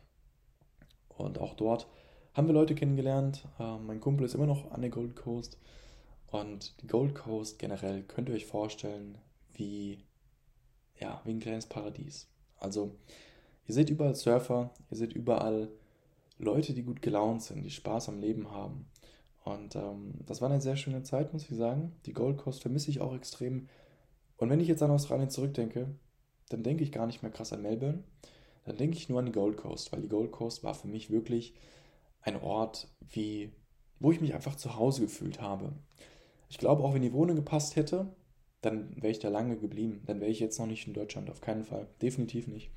Und 1.17 1.39
auch 1.39 1.53
dort 1.53 1.87
haben 2.33 2.47
wir 2.47 2.53
Leute 2.53 2.75
kennengelernt. 2.75 3.47
Ähm, 3.59 3.85
mein 3.85 3.99
Kumpel 3.99 4.25
ist 4.25 4.35
immer 4.35 4.47
noch 4.47 4.71
an 4.71 4.81
der 4.81 4.89
Gold 4.89 5.15
Coast. 5.15 5.57
Und 6.27 6.81
die 6.81 6.87
Gold 6.87 7.13
Coast 7.13 7.59
generell 7.59 8.03
könnt 8.03 8.29
ihr 8.29 8.35
euch 8.35 8.45
vorstellen, 8.45 9.17
wie, 9.53 10.05
ja, 10.97 11.21
wie 11.25 11.31
ein 11.31 11.39
kleines 11.39 11.65
Paradies. 11.65 12.27
Also, 12.61 12.95
ihr 13.67 13.73
seht 13.73 13.89
überall 13.89 14.15
Surfer, 14.15 14.71
ihr 14.89 14.97
seht 14.97 15.13
überall 15.13 15.67
Leute, 16.37 16.73
die 16.73 16.83
gut 16.83 17.01
gelaunt 17.01 17.43
sind, 17.43 17.63
die 17.63 17.71
Spaß 17.71 18.07
am 18.07 18.19
Leben 18.19 18.49
haben. 18.51 18.85
Und 19.43 19.75
ähm, 19.75 20.13
das 20.25 20.41
war 20.41 20.49
eine 20.49 20.61
sehr 20.61 20.77
schöne 20.77 21.03
Zeit, 21.03 21.33
muss 21.33 21.49
ich 21.49 21.57
sagen. 21.57 21.93
Die 22.05 22.13
Gold 22.13 22.37
Coast 22.37 22.61
vermisse 22.61 22.91
ich 22.91 23.01
auch 23.01 23.13
extrem. 23.15 23.67
Und 24.37 24.49
wenn 24.49 24.59
ich 24.59 24.67
jetzt 24.67 24.83
an 24.83 24.91
Australien 24.91 25.29
zurückdenke, 25.29 25.87
dann 26.49 26.63
denke 26.63 26.83
ich 26.83 26.91
gar 26.91 27.07
nicht 27.07 27.21
mehr 27.23 27.31
krass 27.31 27.53
an 27.53 27.61
Melbourne. 27.61 28.03
Dann 28.65 28.77
denke 28.77 28.97
ich 28.97 29.09
nur 29.09 29.19
an 29.19 29.25
die 29.25 29.31
Gold 29.31 29.57
Coast, 29.57 29.91
weil 29.91 30.01
die 30.01 30.09
Gold 30.09 30.31
Coast 30.31 30.63
war 30.63 30.75
für 30.75 30.87
mich 30.87 31.09
wirklich 31.09 31.55
ein 32.21 32.39
Ort, 32.41 32.87
wie, 33.09 33.51
wo 33.99 34.11
ich 34.11 34.21
mich 34.21 34.35
einfach 34.35 34.55
zu 34.55 34.75
Hause 34.75 35.01
gefühlt 35.01 35.41
habe. 35.41 35.73
Ich 36.49 36.59
glaube, 36.59 36.83
auch 36.83 36.93
wenn 36.93 37.01
die 37.01 37.13
Wohnung 37.13 37.35
gepasst 37.35 37.75
hätte, 37.75 38.07
dann 38.61 38.95
wäre 38.95 39.11
ich 39.11 39.19
da 39.19 39.29
lange 39.29 39.57
geblieben. 39.57 40.01
Dann 40.05 40.19
wäre 40.19 40.31
ich 40.31 40.39
jetzt 40.39 40.59
noch 40.59 40.67
nicht 40.67 40.87
in 40.87 40.93
Deutschland, 40.93 41.29
auf 41.29 41.41
keinen 41.41 41.63
Fall. 41.63 41.87
Definitiv 42.01 42.47
nicht. 42.47 42.69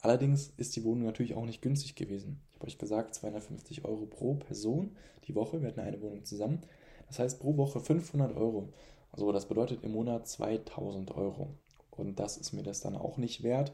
Allerdings 0.00 0.52
ist 0.56 0.76
die 0.76 0.84
Wohnung 0.84 1.04
natürlich 1.04 1.34
auch 1.34 1.44
nicht 1.44 1.60
günstig 1.60 1.94
gewesen. 1.94 2.40
Ich 2.48 2.54
habe 2.56 2.66
euch 2.68 2.78
gesagt, 2.78 3.14
250 3.14 3.84
Euro 3.84 4.06
pro 4.06 4.34
Person 4.34 4.96
die 5.28 5.34
Woche. 5.34 5.60
Wir 5.60 5.68
hatten 5.68 5.80
eine 5.80 6.00
Wohnung 6.00 6.24
zusammen. 6.24 6.62
Das 7.08 7.18
heißt 7.18 7.40
pro 7.40 7.56
Woche 7.58 7.80
500 7.80 8.34
Euro. 8.34 8.68
Also 9.12 9.30
das 9.32 9.46
bedeutet 9.46 9.84
im 9.84 9.92
Monat 9.92 10.26
2000 10.26 11.14
Euro. 11.14 11.48
Und 11.90 12.18
das 12.18 12.38
ist 12.38 12.52
mir 12.52 12.62
das 12.62 12.80
dann 12.80 12.96
auch 12.96 13.18
nicht 13.18 13.42
wert. 13.42 13.72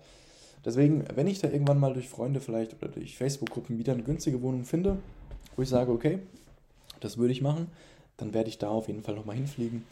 Deswegen, 0.65 1.05
wenn 1.15 1.29
ich 1.29 1.39
da 1.39 1.49
irgendwann 1.49 1.79
mal 1.79 1.95
durch 1.95 2.09
Freunde 2.09 2.41
vielleicht 2.41 2.75
oder 2.75 2.89
durch 2.89 3.17
Facebook-Gruppen 3.17 3.79
wieder 3.79 3.93
eine 3.93 4.03
günstige 4.03 4.43
Wohnung 4.43 4.65
finde, 4.65 4.99
wo 5.55 5.63
ich 5.63 5.69
sage, 5.69 5.93
okay, 5.93 6.19
das 6.99 7.19
würde 7.19 7.33
ich 7.33 7.43
machen, 7.43 7.69
dann 8.17 8.35
werde 8.35 8.49
ich 8.49 8.59
da 8.59 8.69
auf 8.71 8.89
jeden 8.89 9.03
Fall 9.03 9.15
nochmal 9.15 9.37
hinfliegen 9.37 9.85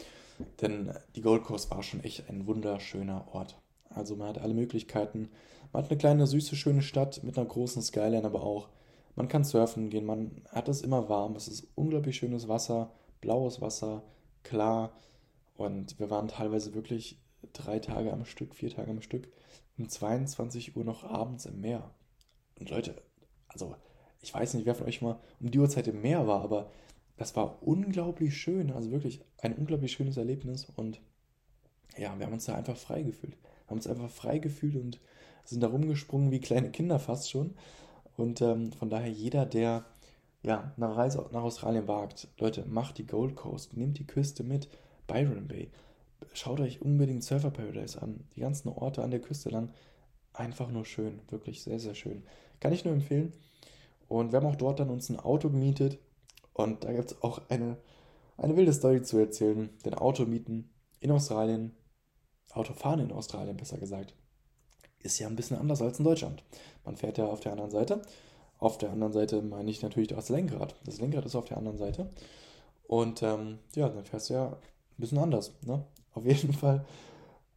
denn 0.61 0.93
die 1.15 1.23
Gold 1.23 1.45
Coast 1.45 1.71
war 1.71 1.83
schon 1.83 2.03
echt 2.03 2.29
ein 2.29 2.47
wunderschöner 2.47 3.27
Ort. 3.33 3.61
Also 3.91 4.17
man 4.17 4.29
hat 4.29 4.39
alle 4.39 4.55
Möglichkeiten. 4.55 5.31
Man 5.73 5.83
hat 5.85 5.91
eine 5.91 5.99
kleine, 5.99 6.27
süße, 6.27 6.57
schöne 6.57 6.83
Stadt 6.83 7.23
mit 7.23 7.39
einer 7.39 7.47
großen 7.47 7.83
Skyline, 7.83 8.25
aber 8.25 8.43
auch. 8.43 8.69
Man 9.17 9.29
kann 9.29 9.45
surfen 9.45 9.91
gehen, 9.91 10.07
man 10.07 10.43
hat 10.51 10.69
es 10.69 10.83
immer 10.83 11.09
warm. 11.09 11.37
Es 11.37 11.47
ist 11.47 11.69
unglaublich 11.77 12.17
schönes 12.17 12.49
Wasser, 12.49 12.93
blaues 13.21 13.61
Wasser, 13.61 14.03
klar. 14.43 14.93
Und 15.57 15.99
wir 16.01 16.11
waren 16.11 16.29
teilweise 16.29 16.75
wirklich 16.75 17.21
drei 17.53 17.79
Tage 17.79 18.13
am 18.13 18.25
Stück, 18.25 18.55
vier 18.55 18.71
Tage 18.71 18.91
am 18.91 19.03
Stück, 19.03 19.29
um 19.79 19.89
22 19.89 20.77
Uhr 20.77 20.85
noch 20.85 21.05
abends 21.05 21.47
im 21.47 21.61
Meer. 21.61 21.91
Und 22.59 22.71
Leute, 22.71 23.01
also 23.49 23.77
ich 24.21 24.33
weiß 24.35 24.55
nicht, 24.55 24.67
wer 24.67 24.75
von 24.75 24.87
euch 24.87 25.03
mal 25.03 25.21
um 25.41 25.51
die 25.51 25.59
Uhrzeit 25.59 25.87
im 25.87 26.03
Meer 26.03 26.27
war, 26.27 26.43
aber 26.43 26.71
das 27.17 27.37
war 27.37 27.63
unglaublich 27.63 28.37
schön. 28.37 28.73
Also 28.73 28.91
wirklich 28.91 29.21
ein 29.41 29.55
unglaublich 29.55 29.93
schönes 29.93 30.17
Erlebnis. 30.17 30.67
Und 30.77 31.01
ja, 31.97 32.19
wir 32.19 32.27
haben 32.27 32.33
uns 32.33 32.47
da 32.47 32.55
einfach 32.55 32.77
frei 32.77 33.03
gefühlt. 33.03 33.37
Wir 33.43 33.71
haben 33.71 33.77
uns 33.77 33.87
einfach 33.87 34.11
frei 34.11 34.39
gefühlt 34.39 34.77
und 34.77 35.01
sind 35.45 35.63
da 35.63 35.69
rumgesprungen 35.69 36.31
wie 36.31 36.41
kleine 36.41 36.71
Kinder 36.71 36.99
fast 36.99 37.31
schon. 37.31 37.55
Und 38.17 38.41
ähm, 38.41 38.73
von 38.73 38.91
daher 38.91 39.11
jeder, 39.11 39.47
der 39.47 39.85
ja, 40.43 40.73
eine 40.77 40.95
Reise 40.95 41.27
nach 41.33 41.43
Australien 41.43 41.89
wagt, 41.89 42.29
Leute, 42.39 42.65
macht 42.67 42.99
die 42.99 43.07
Gold 43.07 43.35
Coast, 43.35 43.77
nehmt 43.77 43.99
die 43.99 44.07
Küste 44.07 44.45
mit, 44.45 44.69
Byron 45.07 45.49
Bay. 45.49 45.71
Schaut 46.35 46.61
euch 46.61 46.83
unbedingt 46.83 47.25
Surfer 47.25 47.51
Paradise 47.51 48.01
an. 48.01 48.25
Die 48.35 48.41
ganzen 48.41 48.69
Orte 48.69 49.03
an 49.03 49.11
der 49.11 49.21
Küste 49.21 49.51
lang. 49.51 49.71
Einfach 50.33 50.71
nur 50.71 50.85
schön. 50.85 51.21
Wirklich 51.29 51.63
sehr, 51.63 51.79
sehr 51.79 51.95
schön. 51.95 52.25
Kann 52.61 52.73
ich 52.73 52.85
nur 52.85 52.95
empfehlen. 52.95 53.33
Und 54.09 54.33
wir 54.33 54.41
haben 54.41 54.47
auch 54.47 54.57
dort 54.57 54.81
dann 54.81 54.91
uns 54.91 55.09
ein 55.09 55.21
Auto 55.21 55.49
gemietet. 55.51 55.99
Und 56.55 56.85
da 56.85 56.93
gibt 56.93 57.13
es 57.13 57.23
auch 57.23 57.43
eine, 57.51 57.77
eine 58.39 58.57
wilde 58.57 58.73
Story 58.73 59.03
zu 59.03 59.19
erzählen. 59.19 59.69
Denn 59.85 59.95
Auto 59.95 60.25
mieten 60.25 60.71
in 61.01 61.11
Australien, 61.11 61.77
Autofahren 62.53 63.01
in 63.01 63.13
Australien 63.13 63.57
besser 63.57 63.77
gesagt, 63.77 64.15
ist 65.01 65.19
ja 65.19 65.27
ein 65.29 65.37
bisschen 65.37 65.59
anders 65.59 65.83
als 65.83 65.99
in 65.99 66.05
Deutschland. 66.05 66.43
Man 66.85 66.97
fährt 66.97 67.19
ja 67.19 67.27
auf 67.27 67.41
der 67.41 67.53
anderen 67.53 67.71
Seite. 67.71 68.01
Auf 68.59 68.79
der 68.79 68.91
anderen 68.91 69.13
Seite 69.13 69.43
meine 69.43 69.71
ich 69.71 69.83
natürlich 69.83 70.09
das 70.09 70.31
Lenkrad. 70.31 70.75
Das 70.85 71.01
Lenkrad 71.01 71.27
ist 71.27 71.37
auf 71.37 71.45
der 71.45 71.59
anderen 71.59 71.77
Seite. 71.77 72.11
Und 72.87 73.23
ähm, 73.23 73.59
ja, 73.75 73.89
dann 73.89 74.05
fährst 74.05 74.31
du 74.31 74.35
ja 74.35 74.47
ein 74.47 74.57
bisschen 74.97 75.19
anders. 75.19 75.53
Ne? 75.63 75.85
Auf 76.13 76.25
jeden 76.25 76.53
Fall 76.55 76.87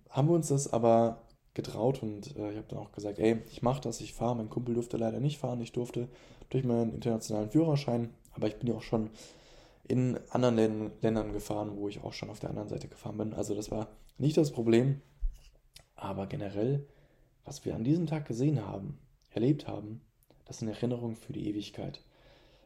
haben 0.10 0.28
wir 0.28 0.36
uns 0.36 0.48
das 0.48 0.74
aber 0.74 1.22
getraut 1.54 2.04
und 2.04 2.36
äh, 2.38 2.52
ich 2.52 2.58
habe 2.58 2.68
dann 2.70 2.80
auch 2.80 2.92
gesagt, 2.92 3.20
ey, 3.20 3.42
ich 3.52 3.62
mache 3.62 3.82
das, 3.82 4.02
ich 4.02 4.14
fahre. 4.14 4.36
Mein 4.36 4.50
Kumpel 4.50 4.76
durfte 4.76 4.98
leider 4.98 5.20
nicht 5.20 5.38
fahren. 5.38 5.62
Ich 5.62 5.72
durfte 5.72 6.08
durch 6.50 6.64
meinen 6.64 6.94
internationalen 6.94 7.50
Führerschein, 7.50 8.14
aber 8.38 8.48
ich 8.48 8.56
bin 8.58 8.70
ja 8.70 8.76
auch 8.76 8.84
schon 8.84 9.10
in 9.88 10.18
anderen 10.30 10.92
Ländern 11.02 11.34
gefahren, 11.34 11.76
wo 11.76 11.90
ich 11.90 12.04
auch 12.04 12.14
schon 12.14 12.30
auf 12.30 12.40
der 12.40 12.50
anderen 12.50 12.70
Seite 12.70 12.88
gefahren 12.88 13.18
bin. 13.18 13.34
Also 13.34 13.56
das 13.56 13.72
war 13.72 13.90
nicht 14.18 14.38
das 14.38 14.52
Problem. 14.52 15.02
Aber 15.96 16.28
generell, 16.28 16.88
was 17.44 17.66
wir 17.66 17.76
an 17.76 17.84
diesem 17.84 18.06
Tag 18.06 18.26
gesehen 18.26 18.66
haben, 18.66 19.00
erlebt 19.32 19.68
haben, 19.68 20.02
das 20.46 20.60
sind 20.60 20.70
Erinnerungen 20.70 21.16
für 21.16 21.34
die 21.34 21.50
Ewigkeit. 21.50 22.02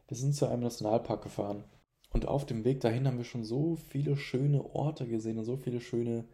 Wir 0.08 0.16
sind 0.16 0.34
zu 0.34 0.46
einem 0.46 0.62
Nationalpark 0.62 1.22
gefahren 1.22 1.64
und 2.12 2.28
auf 2.28 2.44
dem 2.44 2.64
Weg 2.64 2.80
dahin 2.80 3.06
haben 3.06 3.18
wir 3.18 3.24
schon 3.24 3.44
so 3.44 3.76
viele 3.76 4.16
schöne 4.16 4.74
Orte 4.74 5.06
gesehen 5.06 5.38
und 5.38 5.44
so 5.44 5.56
viele 5.56 5.80
schöne, 5.80 6.24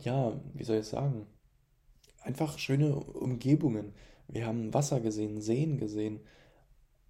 ja, 0.00 0.40
wie 0.54 0.64
soll 0.64 0.78
ich 0.78 0.86
sagen, 0.86 1.26
einfach 2.22 2.58
schöne 2.58 2.94
Umgebungen. 2.96 3.92
Wir 4.28 4.46
haben 4.46 4.72
Wasser 4.72 5.00
gesehen, 5.00 5.42
Seen 5.42 5.76
gesehen. 5.76 6.20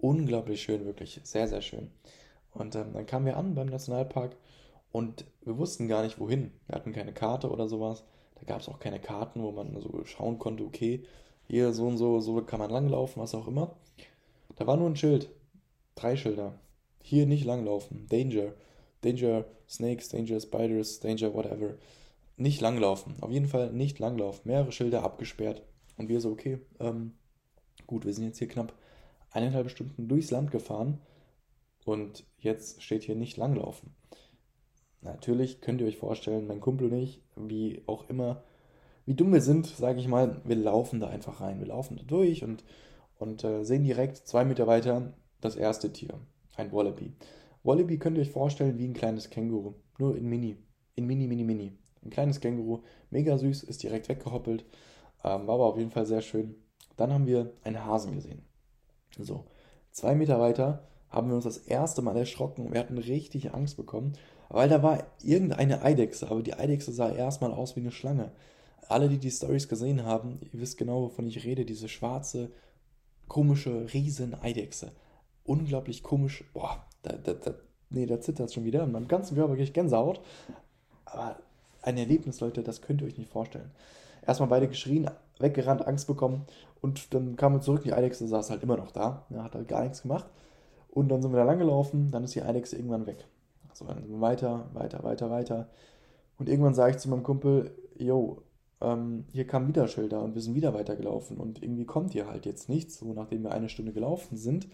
Unglaublich 0.02 0.60
schön, 0.60 0.84
wirklich. 0.84 1.20
Sehr, 1.22 1.46
sehr 1.46 1.60
schön. 1.60 1.88
Und 2.50 2.74
ähm, 2.74 2.92
dann 2.92 3.06
kamen 3.06 3.24
wir 3.24 3.36
an 3.36 3.54
beim 3.54 3.68
Nationalpark 3.68 4.34
und 4.90 5.24
wir 5.44 5.56
wussten 5.58 5.86
gar 5.86 6.02
nicht 6.02 6.18
wohin. 6.18 6.50
Wir 6.66 6.74
hatten 6.74 6.92
keine 6.92 7.14
Karte 7.14 7.48
oder 7.48 7.68
sowas. 7.68 8.02
Da 8.34 8.42
gab 8.42 8.62
es 8.62 8.68
auch 8.68 8.80
keine 8.80 8.98
Karten, 8.98 9.44
wo 9.44 9.52
man 9.52 9.80
so 9.80 10.04
schauen 10.04 10.40
konnte, 10.40 10.64
okay, 10.64 11.04
hier 11.44 11.72
so 11.72 11.86
und 11.86 11.98
so, 11.98 12.18
so 12.18 12.42
kann 12.42 12.58
man 12.58 12.70
langlaufen, 12.70 13.22
was 13.22 13.32
auch 13.36 13.46
immer. 13.46 13.76
Da 14.56 14.66
war 14.66 14.76
nur 14.76 14.90
ein 14.90 14.96
Schild. 14.96 15.30
Drei 15.94 16.16
Schilder. 16.16 16.58
Hier 17.00 17.26
nicht 17.26 17.44
langlaufen. 17.44 18.08
Danger. 18.08 18.54
Danger 19.02 19.44
Snakes, 19.68 20.08
Danger 20.08 20.40
Spiders, 20.40 20.98
Danger 20.98 21.32
whatever. 21.32 21.76
Nicht 22.36 22.60
langlaufen. 22.60 23.14
Auf 23.20 23.30
jeden 23.30 23.46
Fall 23.46 23.72
nicht 23.72 24.00
langlaufen. 24.00 24.50
Mehrere 24.50 24.72
Schilder 24.72 25.04
abgesperrt. 25.04 25.62
Und 25.96 26.08
wir 26.08 26.20
so, 26.20 26.32
okay, 26.32 26.58
ähm, 26.80 27.12
gut, 27.86 28.04
wir 28.04 28.12
sind 28.12 28.24
jetzt 28.24 28.38
hier 28.38 28.48
knapp 28.48 28.74
eineinhalb 29.32 29.70
Stunden 29.70 30.08
durchs 30.08 30.30
Land 30.30 30.50
gefahren 30.50 31.00
und 31.84 32.24
jetzt 32.38 32.82
steht 32.82 33.02
hier 33.02 33.16
nicht 33.16 33.36
langlaufen. 33.36 33.94
Natürlich 35.00 35.60
könnt 35.60 35.80
ihr 35.80 35.86
euch 35.86 35.96
vorstellen, 35.96 36.46
mein 36.46 36.60
Kumpel 36.60 36.92
und 36.92 36.98
ich, 36.98 37.22
wie 37.36 37.82
auch 37.86 38.08
immer, 38.08 38.44
wie 39.04 39.14
dumm 39.14 39.32
wir 39.32 39.40
sind, 39.40 39.66
sage 39.66 39.98
ich 39.98 40.06
mal, 40.06 40.40
wir 40.44 40.56
laufen 40.56 41.00
da 41.00 41.08
einfach 41.08 41.40
rein. 41.40 41.58
Wir 41.58 41.66
laufen 41.66 41.96
da 41.96 42.04
durch 42.04 42.44
und, 42.44 42.62
und 43.18 43.42
äh, 43.42 43.64
sehen 43.64 43.82
direkt 43.82 44.16
zwei 44.16 44.44
Meter 44.44 44.68
weiter 44.68 45.12
das 45.40 45.56
erste 45.56 45.92
Tier, 45.92 46.20
ein 46.56 46.70
Wallaby. 46.72 47.12
Wallaby 47.64 47.98
könnt 47.98 48.16
ihr 48.16 48.22
euch 48.22 48.30
vorstellen 48.30 48.78
wie 48.78 48.86
ein 48.86 48.94
kleines 48.94 49.30
Känguru, 49.30 49.74
nur 49.98 50.16
in 50.16 50.28
Mini, 50.28 50.56
in 50.94 51.06
Mini, 51.06 51.26
Mini, 51.26 51.42
Mini. 51.42 51.72
Ein 52.04 52.10
kleines 52.10 52.40
Känguru, 52.40 52.82
mega 53.10 53.38
süß, 53.38 53.64
ist 53.64 53.82
direkt 53.82 54.08
weggehoppelt, 54.08 54.64
ähm, 55.24 55.46
war 55.46 55.54
aber 55.54 55.66
auf 55.66 55.78
jeden 55.78 55.90
Fall 55.90 56.06
sehr 56.06 56.22
schön. 56.22 56.54
Dann 56.96 57.12
haben 57.12 57.26
wir 57.26 57.52
einen 57.64 57.84
Hasen 57.84 58.14
gesehen. 58.14 58.44
So, 59.18 59.44
zwei 59.90 60.14
Meter 60.14 60.40
weiter 60.40 60.86
haben 61.10 61.28
wir 61.28 61.34
uns 61.34 61.44
das 61.44 61.58
erste 61.58 62.02
Mal 62.02 62.16
erschrocken. 62.16 62.72
Wir 62.72 62.80
hatten 62.80 62.98
richtig 62.98 63.52
Angst 63.52 63.76
bekommen, 63.76 64.14
weil 64.48 64.68
da 64.68 64.82
war 64.82 65.04
irgendeine 65.22 65.82
Eidechse, 65.82 66.30
aber 66.30 66.42
die 66.42 66.54
Eidechse 66.54 66.92
sah 66.92 67.10
erstmal 67.10 67.52
aus 67.52 67.76
wie 67.76 67.80
eine 67.80 67.90
Schlange. 67.90 68.32
Alle, 68.88 69.08
die 69.08 69.18
die 69.18 69.30
Stories 69.30 69.68
gesehen 69.68 70.04
haben, 70.04 70.40
ihr 70.52 70.60
wisst 70.60 70.78
genau, 70.78 71.02
wovon 71.02 71.26
ich 71.26 71.44
rede, 71.44 71.64
diese 71.64 71.88
schwarze, 71.88 72.50
komische, 73.28 73.92
riesen 73.92 74.34
Eidechse. 74.34 74.92
Unglaublich 75.44 76.02
komisch. 76.02 76.44
Boah, 76.52 76.84
da, 77.02 77.12
da, 77.12 77.34
da, 77.34 77.54
nee, 77.90 78.06
da 78.06 78.20
zittert 78.20 78.48
es 78.48 78.54
schon 78.54 78.64
wieder. 78.64 78.84
In 78.84 78.92
meinem 78.92 79.08
ganzen 79.08 79.36
Körper 79.36 79.52
kriege 79.52 79.64
ich 79.64 79.72
Gänsehaut. 79.72 80.20
Aber 81.04 81.38
ein 81.82 81.98
Erlebnis, 81.98 82.40
Leute, 82.40 82.62
das 82.62 82.80
könnt 82.80 83.00
ihr 83.00 83.06
euch 83.06 83.18
nicht 83.18 83.30
vorstellen. 83.30 83.70
Erstmal 84.26 84.48
beide 84.48 84.68
geschrien, 84.68 85.10
weggerannt, 85.38 85.86
Angst 85.86 86.06
bekommen 86.06 86.46
und 86.80 87.12
dann 87.14 87.36
kamen 87.36 87.56
wir 87.56 87.60
zurück. 87.60 87.82
Die 87.82 87.92
Eidechse 87.92 88.26
saß 88.26 88.50
halt 88.50 88.62
immer 88.62 88.76
noch 88.76 88.92
da, 88.92 89.26
ja, 89.30 89.42
hat 89.42 89.54
halt 89.54 89.68
gar 89.68 89.82
nichts 89.82 90.02
gemacht. 90.02 90.26
Und 90.88 91.08
dann 91.08 91.22
sind 91.22 91.32
wir 91.32 91.38
da 91.38 91.44
lang 91.44 91.58
gelaufen, 91.58 92.10
dann 92.10 92.24
ist 92.24 92.34
die 92.34 92.42
Eidechse 92.42 92.76
irgendwann 92.76 93.06
weg. 93.06 93.26
So, 93.72 93.86
dann 93.86 94.02
sind 94.02 94.10
wir 94.10 94.20
weiter, 94.20 94.68
weiter, 94.74 95.02
weiter, 95.02 95.30
weiter. 95.30 95.68
Und 96.38 96.48
irgendwann 96.48 96.74
sage 96.74 96.92
ich 96.92 96.98
zu 96.98 97.08
meinem 97.08 97.22
Kumpel, 97.22 97.74
yo, 97.96 98.42
ähm, 98.80 99.24
hier 99.32 99.46
kamen 99.46 99.68
wieder 99.68 99.88
Schilder 99.88 100.22
und 100.22 100.34
wir 100.34 100.42
sind 100.42 100.54
wieder 100.54 100.74
weitergelaufen 100.74 101.38
und 101.38 101.62
irgendwie 101.62 101.86
kommt 101.86 102.12
hier 102.12 102.26
halt 102.26 102.46
jetzt 102.46 102.68
nichts. 102.68 102.98
So, 102.98 103.12
nachdem 103.14 103.44
wir 103.44 103.52
eine 103.52 103.68
Stunde 103.68 103.92
gelaufen 103.92 104.36
sind, 104.36 104.68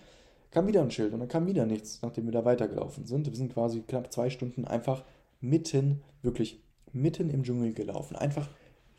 kam 0.50 0.66
wieder 0.66 0.82
ein 0.82 0.90
Schild 0.90 1.12
und 1.12 1.20
dann 1.20 1.28
kam 1.28 1.46
wieder 1.46 1.66
nichts, 1.66 2.00
nachdem 2.02 2.24
wir 2.24 2.32
da 2.32 2.44
weitergelaufen 2.44 3.06
sind. 3.06 3.26
Wir 3.26 3.36
sind 3.36 3.52
quasi 3.52 3.82
knapp 3.82 4.12
zwei 4.12 4.30
Stunden 4.30 4.64
einfach 4.64 5.04
mitten, 5.40 6.02
wirklich 6.22 6.62
mitten 6.92 7.30
im 7.30 7.42
Dschungel 7.42 7.74
gelaufen. 7.74 8.16
Einfach 8.16 8.48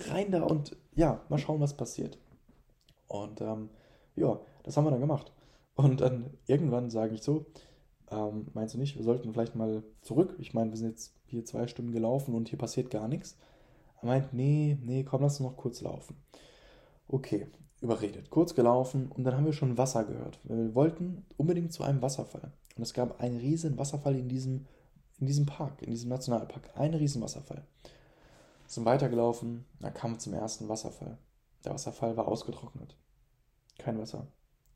rein 0.07 0.31
da 0.31 0.43
und 0.43 0.75
ja, 0.95 1.21
mal 1.29 1.37
schauen, 1.37 1.61
was 1.61 1.75
passiert. 1.75 2.17
Und 3.07 3.41
ähm, 3.41 3.69
ja, 4.15 4.39
das 4.63 4.77
haben 4.77 4.85
wir 4.85 4.91
dann 4.91 4.99
gemacht. 4.99 5.31
Und 5.75 6.01
dann 6.01 6.31
irgendwann 6.45 6.89
sage 6.89 7.15
ich 7.15 7.23
so, 7.23 7.45
ähm, 8.11 8.47
meinst 8.53 8.73
du 8.73 8.77
nicht, 8.77 8.97
wir 8.97 9.03
sollten 9.03 9.33
vielleicht 9.33 9.55
mal 9.55 9.83
zurück? 10.01 10.35
Ich 10.39 10.53
meine, 10.53 10.71
wir 10.71 10.77
sind 10.77 10.89
jetzt 10.89 11.13
hier 11.25 11.45
zwei 11.45 11.67
Stunden 11.67 11.91
gelaufen 11.91 12.33
und 12.33 12.49
hier 12.49 12.57
passiert 12.57 12.89
gar 12.89 13.07
nichts. 13.07 13.37
Er 14.01 14.07
meint, 14.07 14.33
nee, 14.33 14.77
nee, 14.81 15.03
komm, 15.03 15.21
lass 15.21 15.39
uns 15.39 15.49
noch 15.49 15.57
kurz 15.57 15.81
laufen. 15.81 16.15
Okay, 17.07 17.47
überredet, 17.81 18.29
kurz 18.29 18.55
gelaufen 18.55 19.11
und 19.15 19.23
dann 19.23 19.35
haben 19.35 19.45
wir 19.45 19.53
schon 19.53 19.77
Wasser 19.77 20.03
gehört. 20.03 20.39
Wir 20.43 20.75
wollten 20.75 21.25
unbedingt 21.37 21.71
zu 21.73 21.83
einem 21.83 22.01
Wasserfall. 22.01 22.51
Und 22.75 22.83
es 22.83 22.93
gab 22.93 23.19
einen 23.21 23.37
riesen 23.37 23.77
Wasserfall 23.77 24.15
in 24.15 24.29
diesem, 24.29 24.65
in 25.19 25.27
diesem 25.27 25.45
Park, 25.45 25.81
in 25.81 25.91
diesem 25.91 26.09
Nationalpark. 26.09 26.69
Ein 26.75 26.93
riesen 26.93 27.21
Wasserfall. 27.21 27.63
Sind 28.69 28.85
weitergelaufen, 28.85 29.65
dann 29.79 29.95
kamen 29.95 30.13
wir 30.13 30.19
zum 30.19 30.35
ersten 30.35 30.69
Wasserfall. 30.69 31.17
Der 31.65 31.73
Wasserfall 31.73 32.15
war 32.17 32.27
ausgetrocknet. 32.27 32.95
Kein 33.79 33.97
Wasser. 33.97 34.27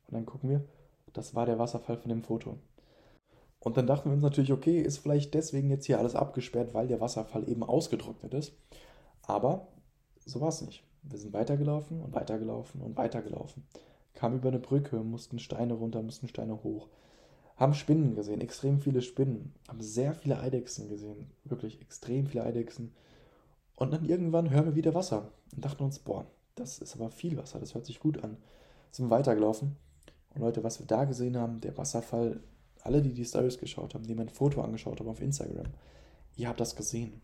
Und 0.08 0.16
dann 0.16 0.26
gucken 0.26 0.50
wir, 0.50 0.66
das 1.14 1.36
war 1.36 1.46
der 1.46 1.60
Wasserfall 1.60 1.98
von 1.98 2.10
dem 2.10 2.24
Foto. 2.24 2.58
Und 3.60 3.78
dann 3.78 3.86
dachten 3.86 4.10
wir 4.10 4.14
uns 4.16 4.24
natürlich, 4.24 4.52
okay, 4.52 4.82
ist 4.82 4.98
vielleicht 4.98 5.36
deswegen 5.36 5.70
jetzt 5.70 5.86
hier 5.86 6.00
alles 6.00 6.16
abgesperrt, 6.16 6.74
weil 6.74 6.88
der 6.88 7.02
Wasserfall 7.02 7.48
eben 7.48 7.62
ausgetrocknet 7.62 8.34
ist. 8.34 8.54
Aber 9.22 9.68
so 10.26 10.42
war 10.42 10.50
es 10.50 10.64
nicht. 10.64 10.84
Wir 11.04 11.20
sind 11.20 11.32
weitergelaufen 11.32 12.02
und 12.02 12.16
weitergelaufen 12.16 12.82
und 12.82 12.98
weitergelaufen. 12.98 13.64
Kamen 14.16 14.38
über 14.38 14.50
eine 14.50 14.58
Brücke, 14.58 15.04
mussten 15.04 15.38
Steine 15.38 15.76
runter, 15.76 16.02
mussten 16.02 16.28
Steine 16.28 16.64
hoch. 16.64 16.90
Haben 17.58 17.76
Spinnen 17.76 18.16
gesehen, 18.16 18.42
extrem 18.42 18.80
viele 18.80 19.04
Spinnen. 19.04 19.54
Haben 19.68 19.82
sehr 19.82 20.16
viele 20.16 20.40
Eidechsen 20.40 20.90
gesehen. 20.90 21.30
Wirklich 21.44 21.80
extrem 21.80 22.26
viele 22.26 22.44
Eidechsen. 22.44 22.96
Und 23.76 23.92
dann 23.92 24.06
irgendwann 24.06 24.50
hören 24.50 24.66
wir 24.66 24.76
wieder 24.76 24.94
Wasser. 24.94 25.32
Und 25.56 25.66
dachten 25.66 25.84
uns, 25.84 26.00
boah, 26.00 26.26
das 26.56 26.80
ist 26.80 26.96
aber 26.96 27.10
viel 27.10 27.38
Wasser, 27.38 27.60
das 27.60 27.74
hört 27.74 27.86
sich 27.86 28.00
gut 28.00 28.24
an. 28.24 28.38
Sind 28.92 29.10
weitergelaufen. 29.10 29.76
Und 30.34 30.42
Leute, 30.42 30.64
was 30.64 30.80
wir 30.80 30.88
da 30.88 31.06
gesehen 31.06 31.38
haben, 31.38 31.62
der 31.62 31.78
Wasserfall, 31.78 32.42
alle, 32.82 33.02
die 33.02 33.14
die 33.14 33.26
Stories 33.26 33.58
geschaut 33.58 33.94
haben, 33.94 34.06
die 34.06 34.16
mein 34.16 34.30
Foto 34.30 34.62
angeschaut 34.62 35.00
haben 35.00 35.10
auf 35.10 35.22
Instagram, 35.22 35.68
ihr 36.36 36.48
habt 36.48 36.60
das 36.60 36.76
gesehen. 36.76 37.22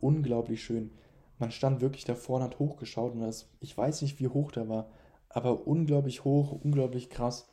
Unglaublich 0.00 0.62
schön. 0.62 0.92
man 1.38 1.50
stand 1.50 1.80
wirklich 1.80 2.04
davor 2.04 2.36
und 2.36 2.44
hat 2.44 2.58
hochgeschaut 2.58 3.12
und 3.12 3.20
das, 3.20 3.50
ich 3.60 3.76
weiß 3.76 4.02
nicht, 4.02 4.20
wie 4.20 4.28
hoch 4.28 4.52
der 4.52 4.68
war, 4.68 4.88
aber 5.28 5.66
unglaublich 5.66 6.24
hoch, 6.24 6.52
unglaublich 6.52 7.10
krass. 7.10 7.48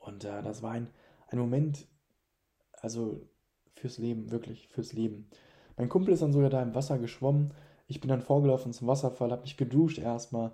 Und 0.00 0.24
äh, 0.24 0.42
das 0.42 0.62
war 0.62 0.72
ein, 0.72 0.90
ein 1.28 1.38
Moment, 1.38 1.86
also 2.72 3.20
fürs 3.74 3.98
Leben, 3.98 4.30
wirklich 4.30 4.68
fürs 4.68 4.92
Leben. 4.92 5.28
Mein 5.76 5.88
Kumpel 5.88 6.14
ist 6.14 6.22
dann 6.22 6.32
sogar 6.32 6.50
da 6.50 6.62
im 6.62 6.74
Wasser 6.74 6.98
geschwommen. 6.98 7.52
Ich 7.88 8.00
bin 8.00 8.08
dann 8.08 8.22
vorgelaufen 8.22 8.72
zum 8.72 8.88
Wasserfall, 8.88 9.30
habe 9.30 9.42
mich 9.42 9.56
geduscht 9.56 9.98
erstmal. 9.98 10.52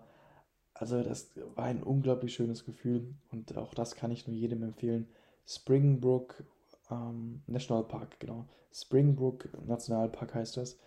Also 0.75 1.02
das 1.02 1.31
war 1.55 1.64
ein 1.64 1.83
unglaublich 1.83 2.35
schönes 2.35 2.64
Gefühl 2.64 3.14
und 3.31 3.57
auch 3.57 3.75
das 3.75 3.95
kann 3.95 4.11
ich 4.11 4.26
nur 4.26 4.37
jedem 4.37 4.62
empfehlen. 4.62 5.07
Springbrook 5.47 6.45
ähm, 6.91 7.43
National 7.47 7.85
Park, 7.85 8.19
genau. 8.21 8.47
Springbrook 8.73 9.49
Nationalpark 9.67 10.35
heißt 10.35 10.57
das. 10.57 10.79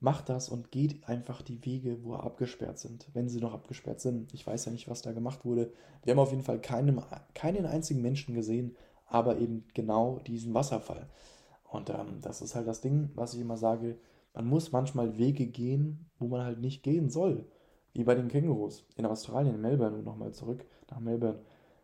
Macht 0.00 0.28
das 0.28 0.48
und 0.48 0.70
geht 0.70 1.08
einfach 1.08 1.42
die 1.42 1.64
Wege, 1.64 2.04
wo 2.04 2.14
abgesperrt 2.14 2.78
sind, 2.78 3.08
wenn 3.14 3.28
sie 3.28 3.40
noch 3.40 3.52
abgesperrt 3.52 4.00
sind. 4.00 4.32
Ich 4.32 4.46
weiß 4.46 4.66
ja 4.66 4.72
nicht, 4.72 4.88
was 4.88 5.02
da 5.02 5.12
gemacht 5.12 5.44
wurde. 5.44 5.72
Wir 6.04 6.12
haben 6.12 6.20
auf 6.20 6.30
jeden 6.30 6.44
Fall 6.44 6.60
keinen, 6.60 7.02
keinen 7.34 7.66
einzigen 7.66 8.00
Menschen 8.00 8.32
gesehen, 8.34 8.76
aber 9.06 9.38
eben 9.38 9.64
genau 9.74 10.20
diesen 10.20 10.54
Wasserfall. 10.54 11.08
Und 11.70 11.90
ähm, 11.90 12.20
das 12.22 12.40
ist 12.42 12.54
halt 12.54 12.66
das 12.66 12.80
Ding, 12.80 13.10
was 13.14 13.34
ich 13.34 13.40
immer 13.40 13.56
sage. 13.56 13.98
Man 14.34 14.46
muss 14.46 14.72
manchmal 14.72 15.18
Wege 15.18 15.46
gehen, 15.46 16.06
wo 16.18 16.28
man 16.28 16.42
halt 16.42 16.60
nicht 16.60 16.82
gehen 16.82 17.10
soll. 17.10 17.46
Wie 17.92 18.04
bei 18.04 18.14
den 18.14 18.28
Kängurus 18.28 18.86
in 18.96 19.06
Australien, 19.06 19.56
in 19.56 19.60
Melbourne 19.60 19.96
und 19.96 20.04
nochmal 20.04 20.32
zurück 20.32 20.64
nach 20.90 21.00
Melbourne. 21.00 21.40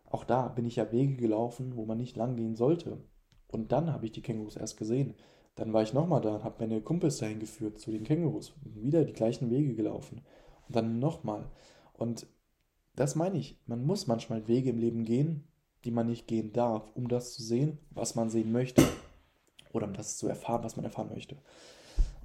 Auch 0.09 0.23
da 0.23 0.47
bin 0.47 0.65
ich 0.65 0.77
ja 0.77 0.91
Wege 0.91 1.15
gelaufen, 1.15 1.75
wo 1.75 1.85
man 1.85 1.97
nicht 1.97 2.15
lang 2.15 2.35
gehen 2.35 2.55
sollte. 2.55 2.97
Und 3.47 3.71
dann 3.71 3.91
habe 3.91 4.05
ich 4.05 4.11
die 4.11 4.21
Kängurus 4.21 4.55
erst 4.55 4.77
gesehen. 4.77 5.15
Dann 5.55 5.73
war 5.73 5.83
ich 5.83 5.93
nochmal 5.93 6.21
da 6.21 6.35
und 6.35 6.43
habe 6.43 6.55
meine 6.59 6.81
Kumpels 6.81 7.17
dahin 7.17 7.39
geführt 7.39 7.79
zu 7.79 7.91
den 7.91 8.03
Kängurus. 8.03 8.53
Wieder 8.63 9.03
die 9.05 9.13
gleichen 9.13 9.49
Wege 9.49 9.75
gelaufen. 9.75 10.21
Und 10.67 10.75
dann 10.75 10.99
nochmal. 10.99 11.49
Und 11.93 12.27
das 12.95 13.15
meine 13.15 13.37
ich. 13.37 13.59
Man 13.65 13.85
muss 13.85 14.07
manchmal 14.07 14.47
Wege 14.47 14.69
im 14.69 14.77
Leben 14.77 15.05
gehen, 15.05 15.47
die 15.83 15.91
man 15.91 16.07
nicht 16.07 16.27
gehen 16.27 16.51
darf, 16.53 16.91
um 16.95 17.07
das 17.07 17.33
zu 17.33 17.43
sehen, 17.43 17.77
was 17.91 18.15
man 18.15 18.29
sehen 18.29 18.51
möchte. 18.51 18.83
Oder 19.75 19.87
um 19.87 19.93
das 19.93 20.15
zu 20.15 20.29
erfahren, 20.29 20.63
was 20.63 20.77
man 20.77 20.85
erfahren 20.85 21.09
möchte. 21.13 21.35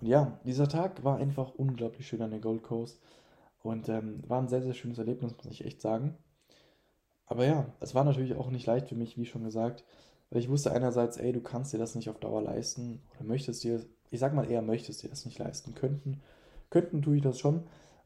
Und 0.00 0.06
ja, 0.06 0.38
dieser 0.44 0.68
Tag 0.68 1.02
war 1.02 1.18
einfach 1.18 1.52
unglaublich 1.56 2.06
schön 2.06 2.22
an 2.22 2.30
der 2.30 2.38
Gold 2.38 2.62
Coast. 2.62 3.00
Und 3.64 3.88
ähm, 3.88 4.22
war 4.28 4.40
ein 4.40 4.46
sehr, 4.46 4.62
sehr 4.62 4.72
schönes 4.72 4.98
Erlebnis, 4.98 5.34
muss 5.36 5.52
ich 5.52 5.64
echt 5.64 5.80
sagen. 5.80 6.16
Aber 7.26 7.44
ja, 7.44 7.66
es 7.80 7.92
war 7.92 8.04
natürlich 8.04 8.36
auch 8.36 8.50
nicht 8.50 8.66
leicht 8.66 8.88
für 8.88 8.94
mich, 8.94 9.18
wie 9.18 9.26
schon 9.26 9.42
gesagt. 9.42 9.84
Weil 10.30 10.40
ich 10.40 10.48
wusste 10.48 10.70
einerseits, 10.70 11.16
ey, 11.16 11.32
du 11.32 11.40
kannst 11.40 11.72
dir 11.72 11.78
das 11.78 11.96
nicht 11.96 12.08
auf 12.08 12.20
Dauer 12.20 12.40
leisten 12.40 13.02
oder 13.16 13.24
möchtest 13.24 13.64
dir, 13.64 13.84
ich 14.12 14.20
sag 14.20 14.32
mal 14.32 14.48
eher, 14.48 14.62
möchtest 14.62 15.02
dir 15.02 15.10
das 15.10 15.26
nicht 15.26 15.40
leisten. 15.40 15.74
Könnten, 15.74 16.22
könnten 16.70 17.02
tue 17.02 17.16
ich 17.16 17.22
das 17.22 17.40
schon, 17.40 17.64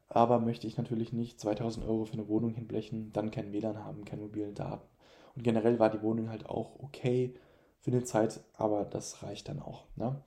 aber 0.09 0.39
möchte 0.39 0.65
ich 0.65 0.75
natürlich 0.77 1.13
nicht 1.13 1.39
2000 1.39 1.85
Euro 1.85 2.05
für 2.05 2.13
eine 2.13 2.27
Wohnung 2.27 2.55
hinblechen, 2.55 3.13
dann 3.13 3.29
kein 3.29 3.53
WLAN 3.53 3.85
haben, 3.85 4.05
keine 4.05 4.23
mobilen 4.23 4.55
Daten. 4.55 4.87
Und 5.35 5.43
generell 5.43 5.77
war 5.77 5.91
die 5.91 6.01
Wohnung 6.01 6.29
halt 6.29 6.49
auch 6.49 6.79
okay 6.79 7.35
für 7.85 7.91
eine 7.91 8.03
Zeit, 8.03 8.39
aber 8.55 8.83
das 8.83 9.21
reicht 9.21 9.47
dann 9.47 9.61
auch. 9.61 9.83
Ne? 9.95 10.19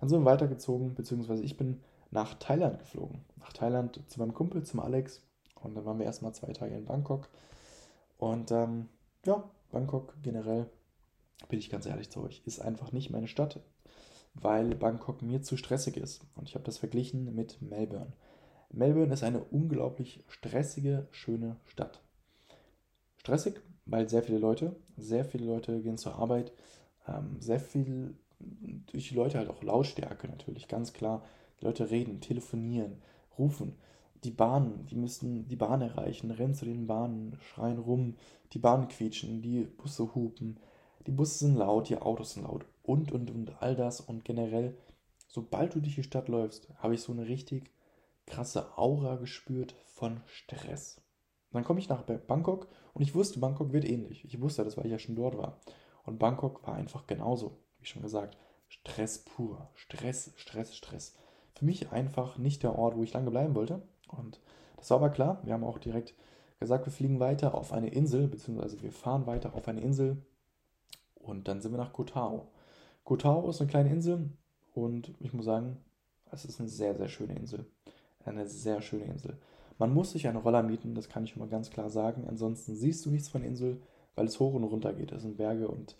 Dann 0.00 0.08
sind 0.08 0.22
wir 0.22 0.24
weitergezogen, 0.24 0.96
beziehungsweise 0.96 1.44
ich 1.44 1.56
bin 1.56 1.80
nach 2.10 2.34
Thailand 2.34 2.80
geflogen. 2.80 3.24
Nach 3.36 3.52
Thailand 3.52 4.00
zu 4.08 4.18
meinem 4.18 4.34
Kumpel, 4.34 4.64
zum 4.64 4.80
Alex. 4.80 5.22
Und 5.62 5.76
dann 5.76 5.84
waren 5.84 6.00
wir 6.00 6.06
erstmal 6.06 6.34
zwei 6.34 6.52
Tage 6.52 6.74
in 6.74 6.86
Bangkok. 6.86 7.28
Und 8.18 8.50
ähm, 8.50 8.88
ja, 9.24 9.48
Bangkok 9.70 10.16
generell 10.22 10.68
bin 11.48 11.60
ich 11.60 11.70
ganz 11.70 11.86
ehrlich 11.86 12.10
zu 12.10 12.20
euch, 12.20 12.42
ist 12.46 12.60
einfach 12.60 12.90
nicht 12.90 13.10
meine 13.10 13.28
Stadt, 13.28 13.60
weil 14.34 14.74
Bangkok 14.74 15.22
mir 15.22 15.40
zu 15.40 15.56
stressig 15.56 15.96
ist. 15.96 16.26
Und 16.34 16.48
ich 16.48 16.56
habe 16.56 16.64
das 16.64 16.78
verglichen 16.78 17.32
mit 17.32 17.62
Melbourne. 17.62 18.12
Melbourne 18.70 19.14
ist 19.14 19.22
eine 19.22 19.44
unglaublich 19.44 20.24
stressige, 20.26 21.06
schöne 21.12 21.58
Stadt. 21.62 22.02
Stressig, 23.18 23.60
weil 23.86 24.08
sehr 24.08 24.24
viele 24.24 24.38
Leute, 24.38 24.74
sehr 24.96 25.24
viele 25.24 25.46
Leute 25.46 25.80
gehen 25.80 25.96
zur 25.96 26.16
Arbeit, 26.16 26.50
ähm, 27.06 27.36
sehr 27.40 27.60
viel 27.60 28.14
durch 28.86 29.08
die 29.08 29.14
Leute 29.14 29.38
halt 29.38 29.48
auch 29.48 29.62
Lautstärke 29.62 30.28
natürlich, 30.28 30.68
ganz 30.68 30.92
klar. 30.92 31.22
Die 31.60 31.64
Leute 31.64 31.90
reden, 31.90 32.20
telefonieren, 32.20 33.02
rufen. 33.38 33.76
Die 34.24 34.30
Bahnen, 34.30 34.86
die 34.86 34.96
müssen 34.96 35.48
die 35.48 35.56
Bahn 35.56 35.82
erreichen, 35.82 36.30
rennen 36.30 36.54
zu 36.54 36.64
den 36.64 36.86
Bahnen, 36.86 37.38
schreien 37.40 37.78
rum, 37.78 38.16
die 38.52 38.58
Bahnen 38.58 38.88
quietschen, 38.88 39.42
die 39.42 39.64
Busse 39.64 40.14
hupen, 40.14 40.58
die 41.06 41.10
Busse 41.10 41.46
sind 41.46 41.56
laut, 41.56 41.88
die 41.88 41.98
Autos 41.98 42.32
sind 42.32 42.44
laut 42.44 42.64
und, 42.82 43.12
und, 43.12 43.30
und 43.30 43.62
all 43.62 43.76
das. 43.76 44.00
Und 44.00 44.24
generell, 44.24 44.76
sobald 45.28 45.74
du 45.74 45.80
durch 45.80 45.96
die 45.96 46.02
Stadt 46.02 46.28
läufst, 46.28 46.68
habe 46.78 46.94
ich 46.94 47.02
so 47.02 47.12
eine 47.12 47.28
richtig 47.28 47.70
krasse 48.26 48.78
Aura 48.78 49.16
gespürt 49.16 49.74
von 49.84 50.20
Stress. 50.26 51.00
Dann 51.52 51.64
komme 51.64 51.78
ich 51.78 51.88
nach 51.88 52.02
Bangkok 52.02 52.68
und 52.94 53.02
ich 53.02 53.14
wusste, 53.14 53.38
Bangkok 53.38 53.72
wird 53.72 53.84
ähnlich. 53.84 54.24
Ich 54.24 54.40
wusste 54.40 54.64
das, 54.64 54.76
weil 54.76 54.86
ich 54.86 54.92
ja 54.92 54.98
schon 54.98 55.14
dort 55.14 55.36
war. 55.36 55.60
Und 56.04 56.18
Bangkok 56.18 56.66
war 56.66 56.74
einfach 56.74 57.06
genauso, 57.06 57.56
wie 57.78 57.86
schon 57.86 58.02
gesagt. 58.02 58.36
Stress 58.68 59.18
pur. 59.18 59.68
Stress, 59.74 60.32
Stress, 60.36 60.74
Stress. 60.74 61.14
Für 61.54 61.64
mich 61.64 61.90
einfach 61.92 62.38
nicht 62.38 62.62
der 62.62 62.78
Ort, 62.78 62.96
wo 62.96 63.02
ich 63.02 63.12
lange 63.12 63.30
bleiben 63.30 63.54
wollte. 63.54 63.82
Und 64.08 64.40
das 64.76 64.90
war 64.90 64.98
aber 64.98 65.10
klar. 65.10 65.40
Wir 65.44 65.54
haben 65.54 65.64
auch 65.64 65.78
direkt 65.78 66.14
gesagt, 66.60 66.86
wir 66.86 66.92
fliegen 66.92 67.20
weiter 67.20 67.54
auf 67.54 67.72
eine 67.72 67.88
Insel, 67.88 68.28
beziehungsweise 68.28 68.82
wir 68.82 68.92
fahren 68.92 69.26
weiter 69.26 69.54
auf 69.54 69.68
eine 69.68 69.80
Insel, 69.80 70.22
und 71.24 71.48
dann 71.48 71.60
sind 71.60 71.72
wir 71.72 71.78
nach 71.78 71.92
Kotao. 71.92 72.48
Kotao 73.04 73.48
ist 73.48 73.60
eine 73.60 73.70
kleine 73.70 73.90
Insel 73.90 74.30
und 74.74 75.14
ich 75.20 75.32
muss 75.32 75.46
sagen, 75.46 75.78
es 76.30 76.44
ist 76.44 76.60
eine 76.60 76.68
sehr, 76.68 76.94
sehr 76.94 77.08
schöne 77.08 77.34
Insel. 77.34 77.66
Eine 78.24 78.46
sehr 78.46 78.80
schöne 78.80 79.04
Insel. 79.04 79.38
Man 79.78 79.92
muss 79.92 80.12
sich 80.12 80.28
einen 80.28 80.38
Roller 80.38 80.62
mieten, 80.62 80.94
das 80.94 81.08
kann 81.08 81.24
ich 81.24 81.30
schon 81.30 81.40
mal 81.40 81.48
ganz 81.48 81.70
klar 81.70 81.90
sagen. 81.90 82.26
Ansonsten 82.28 82.74
siehst 82.74 83.04
du 83.04 83.10
nichts 83.10 83.28
von 83.28 83.42
der 83.42 83.50
Insel, 83.50 83.80
weil 84.14 84.26
es 84.26 84.40
hoch 84.40 84.54
und 84.54 84.64
runter 84.64 84.92
geht. 84.92 85.12
Das 85.12 85.22
sind 85.22 85.36
Berge 85.36 85.68
und 85.68 85.96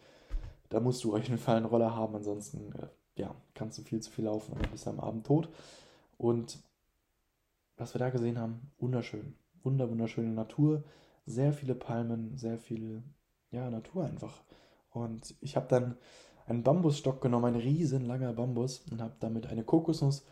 da 0.68 0.80
musst 0.80 1.04
du 1.04 1.14
auf 1.14 1.22
jeden 1.22 1.38
Fall 1.38 1.56
einen 1.56 1.66
Roller 1.66 1.94
haben. 1.94 2.14
Ansonsten 2.14 2.72
äh, 2.72 2.88
ja, 3.16 3.34
kannst 3.54 3.78
du 3.78 3.82
viel 3.82 4.00
zu 4.00 4.10
viel 4.10 4.24
laufen 4.24 4.52
und 4.52 4.62
dann 4.62 4.70
bist 4.70 4.86
du 4.86 4.90
am 4.90 5.00
Abend 5.00 5.26
tot. 5.26 5.48
Und 6.16 6.58
was 7.76 7.94
wir 7.94 7.98
da 7.98 8.10
gesehen 8.10 8.38
haben, 8.38 8.70
wunderschön. 8.78 9.34
Wunder, 9.62 9.90
wunderschöne 9.90 10.30
Natur. 10.30 10.84
Sehr 11.26 11.52
viele 11.52 11.74
Palmen, 11.74 12.36
sehr 12.36 12.58
viel 12.58 13.02
ja, 13.50 13.70
Natur 13.70 14.04
einfach. 14.04 14.42
Und 14.90 15.34
ich 15.40 15.56
habe 15.56 15.66
dann 15.68 15.96
einen 16.46 16.62
Bambusstock 16.62 17.20
genommen, 17.20 17.54
ein 17.54 17.60
riesen 17.60 18.06
langer 18.06 18.32
Bambus, 18.32 18.80
und 18.90 19.00
habe 19.00 19.14
damit 19.20 19.46
eine 19.46 19.64
Kokosnuss, 19.64 20.24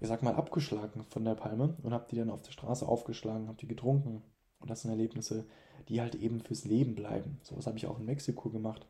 ich 0.00 0.08
sag 0.08 0.22
mal, 0.22 0.34
abgeschlagen 0.34 1.04
von 1.04 1.24
der 1.24 1.34
Palme 1.34 1.76
und 1.82 1.92
habe 1.92 2.06
die 2.10 2.16
dann 2.16 2.30
auf 2.30 2.42
der 2.42 2.52
Straße 2.52 2.86
aufgeschlagen, 2.88 3.48
habe 3.48 3.58
die 3.58 3.68
getrunken. 3.68 4.22
Und 4.60 4.70
das 4.70 4.82
sind 4.82 4.90
Erlebnisse, 4.90 5.46
die 5.88 6.00
halt 6.00 6.14
eben 6.14 6.40
fürs 6.40 6.64
Leben 6.64 6.94
bleiben. 6.94 7.40
So 7.42 7.56
was 7.56 7.66
habe 7.66 7.78
ich 7.78 7.86
auch 7.86 7.98
in 7.98 8.06
Mexiko 8.06 8.50
gemacht. 8.50 8.86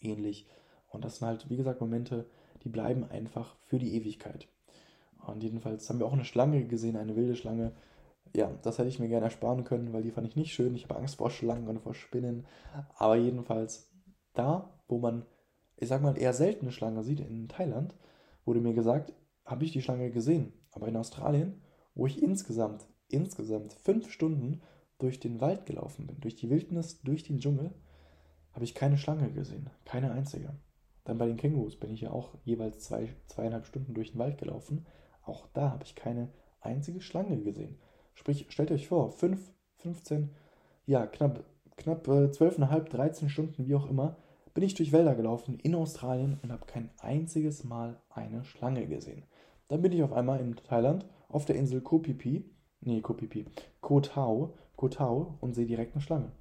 Ähnlich. 0.00 0.46
Und 0.88 1.04
das 1.04 1.16
sind 1.18 1.26
halt, 1.26 1.48
wie 1.48 1.56
gesagt, 1.56 1.80
Momente, 1.80 2.26
die 2.62 2.68
bleiben 2.68 3.04
einfach 3.04 3.56
für 3.64 3.78
die 3.78 3.94
Ewigkeit. 3.94 4.48
Und 5.26 5.42
jedenfalls 5.42 5.88
haben 5.88 5.98
wir 5.98 6.06
auch 6.06 6.12
eine 6.12 6.24
Schlange 6.24 6.64
gesehen, 6.66 6.96
eine 6.96 7.16
wilde 7.16 7.36
Schlange. 7.36 7.72
Ja, 8.34 8.50
das 8.62 8.78
hätte 8.78 8.88
ich 8.88 8.98
mir 8.98 9.08
gerne 9.08 9.26
ersparen 9.26 9.64
können, 9.64 9.92
weil 9.92 10.02
die 10.02 10.10
fand 10.10 10.26
ich 10.26 10.36
nicht 10.36 10.52
schön. 10.52 10.74
Ich 10.74 10.84
habe 10.84 10.96
Angst 10.96 11.16
vor 11.16 11.30
Schlangen 11.30 11.68
und 11.68 11.80
vor 11.80 11.94
Spinnen. 11.94 12.46
Aber 12.96 13.16
jedenfalls 13.16 13.90
da, 14.34 14.78
wo 14.88 14.98
man, 14.98 15.24
ich 15.76 15.88
sag 15.88 16.02
mal, 16.02 16.18
eher 16.18 16.32
seltene 16.32 16.72
Schlange 16.72 17.02
sieht, 17.02 17.20
in 17.20 17.48
Thailand, 17.48 17.94
wurde 18.44 18.60
mir 18.60 18.74
gesagt, 18.74 19.12
habe 19.44 19.64
ich 19.64 19.72
die 19.72 19.82
Schlange 19.82 20.10
gesehen. 20.10 20.52
Aber 20.72 20.88
in 20.88 20.96
Australien, 20.96 21.62
wo 21.94 22.06
ich 22.06 22.22
insgesamt, 22.22 22.86
insgesamt 23.08 23.72
fünf 23.74 24.10
Stunden 24.10 24.62
durch 25.02 25.20
den 25.20 25.40
Wald 25.40 25.66
gelaufen 25.66 26.06
bin, 26.06 26.20
durch 26.20 26.36
die 26.36 26.50
Wildnis, 26.50 27.00
durch 27.02 27.22
den 27.22 27.38
Dschungel, 27.38 27.72
habe 28.52 28.64
ich 28.64 28.74
keine 28.74 28.98
Schlange 28.98 29.30
gesehen. 29.32 29.70
Keine 29.84 30.12
einzige. 30.12 30.54
Dann 31.04 31.18
bei 31.18 31.26
den 31.26 31.36
Kängurus 31.36 31.76
bin 31.76 31.90
ich 31.90 32.02
ja 32.02 32.10
auch 32.10 32.34
jeweils 32.44 32.80
zwei, 32.80 33.14
zweieinhalb 33.26 33.66
Stunden 33.66 33.94
durch 33.94 34.12
den 34.12 34.18
Wald 34.18 34.38
gelaufen. 34.38 34.86
Auch 35.24 35.46
da 35.54 35.70
habe 35.70 35.84
ich 35.84 35.94
keine 35.94 36.28
einzige 36.60 37.00
Schlange 37.00 37.38
gesehen. 37.38 37.78
Sprich, 38.14 38.46
stellt 38.50 38.70
euch 38.70 38.88
vor, 38.88 39.10
5, 39.10 39.40
15, 39.78 40.30
ja, 40.86 41.06
knapp 41.06 41.44
knapp 41.76 42.06
äh, 42.08 42.28
12,5, 42.28 42.88
13 42.90 43.28
Stunden, 43.28 43.66
wie 43.66 43.74
auch 43.74 43.88
immer, 43.88 44.16
bin 44.54 44.64
ich 44.64 44.74
durch 44.74 44.92
Wälder 44.92 45.14
gelaufen 45.14 45.58
in 45.62 45.74
Australien 45.74 46.38
und 46.42 46.52
habe 46.52 46.66
kein 46.66 46.90
einziges 47.00 47.64
Mal 47.64 48.00
eine 48.10 48.44
Schlange 48.44 48.86
gesehen. 48.86 49.24
Dann 49.68 49.82
bin 49.82 49.92
ich 49.92 50.02
auf 50.02 50.12
einmal 50.12 50.40
in 50.40 50.56
Thailand 50.56 51.06
auf 51.28 51.46
der 51.46 51.56
Insel 51.56 51.80
Koh 51.80 52.00
Phi 52.00 52.14
Phi, 52.14 52.44
nee, 52.80 53.00
Koh 53.00 53.14
Phi 53.14 53.26
Phi, 53.26 53.46
Koh 53.80 54.00
Tao, 54.00 54.54
Koh 54.76 54.88
Tao 54.88 55.38
und 55.40 55.54
sehe 55.54 55.66
direkt 55.66 55.94
eine 55.94 56.02
Schlange. 56.02 56.32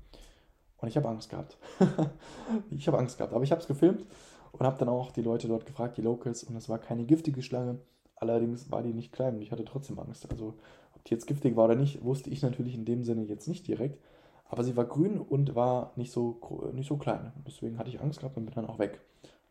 Und 0.77 0.87
ich 0.87 0.97
habe 0.97 1.09
Angst 1.09 1.29
gehabt. 1.29 1.57
ich 2.71 2.87
habe 2.87 2.97
Angst 2.97 3.17
gehabt, 3.17 3.33
aber 3.33 3.43
ich 3.43 3.51
habe 3.51 3.61
es 3.61 3.67
gefilmt 3.67 4.05
und 4.51 4.65
habe 4.65 4.77
dann 4.77 4.89
auch 4.89 5.11
die 5.11 5.21
Leute 5.21 5.47
dort 5.47 5.65
gefragt, 5.65 5.97
die 5.97 6.01
Locals, 6.01 6.43
und 6.43 6.55
es 6.55 6.69
war 6.69 6.79
keine 6.79 7.05
giftige 7.05 7.41
Schlange. 7.41 7.79
Allerdings 8.15 8.71
war 8.71 8.83
die 8.83 8.93
nicht 8.93 9.11
klein 9.11 9.35
und 9.35 9.41
ich 9.41 9.51
hatte 9.51 9.65
trotzdem 9.65 9.99
Angst. 9.99 10.29
Also, 10.31 10.55
ob 10.95 11.03
die 11.05 11.13
jetzt 11.13 11.27
giftig 11.27 11.55
war 11.55 11.65
oder 11.65 11.75
nicht, 11.75 12.03
wusste 12.03 12.29
ich 12.29 12.41
natürlich 12.41 12.75
in 12.75 12.85
dem 12.85 13.03
Sinne 13.03 13.23
jetzt 13.23 13.47
nicht 13.47 13.67
direkt. 13.67 13.99
Aber 14.45 14.63
sie 14.63 14.75
war 14.75 14.85
grün 14.85 15.19
und 15.19 15.55
war 15.55 15.93
nicht 15.95 16.11
so, 16.11 16.39
nicht 16.73 16.87
so 16.87 16.97
klein. 16.97 17.31
Deswegen 17.47 17.77
hatte 17.77 17.89
ich 17.89 18.01
Angst 18.01 18.19
gehabt 18.19 18.35
und 18.37 18.45
bin 18.45 18.53
dann 18.53 18.67
auch 18.67 18.79
weg. 18.79 18.99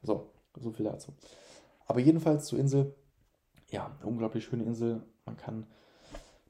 So, 0.03 0.31
so 0.59 0.71
viel 0.73 0.85
dazu. 0.85 1.13
Aber 1.87 2.01
jedenfalls 2.01 2.47
zur 2.47 2.59
Insel. 2.59 2.95
ja, 3.71 3.91
eine 3.99 4.09
unglaublich 4.09 4.45
schöne 4.45 4.65
Insel. 4.65 5.03
Man 5.25 5.37
kann, 5.37 5.67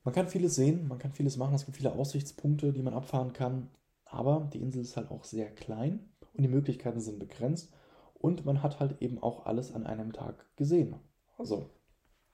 man 0.05 0.15
kann 0.15 0.29
vieles 0.29 0.55
sehen, 0.55 0.89
man 0.89 0.99
kann 0.99 1.13
vieles 1.13 1.37
machen. 1.37 1.55
Es 1.55 1.67
gibt 1.67 1.77
viele 1.77 1.93
Aussichtspunkte, 1.93 2.73
die 2.73 2.83
man 2.83 2.95
abfahren 2.95 3.33
kann. 3.33 3.69
Aber 4.05 4.49
die 4.53 4.61
Insel 4.61 4.83
ist 4.83 4.97
halt 4.97 5.11
auch 5.11 5.25
sehr 5.25 5.51
klein 5.51 6.09
und 6.35 6.43
die 6.43 6.49
Möglichkeiten 6.49 7.01
sind 7.01 7.19
begrenzt. 7.19 7.73
Und 8.15 8.45
man 8.45 8.63
hat 8.63 8.81
halt 8.81 9.01
eben 9.01 9.23
auch 9.23 9.47
alles 9.47 9.73
an 9.73 9.87
einem 9.87 10.13
Tag 10.13 10.47
gesehen. 10.57 10.97
Also, 11.39 11.71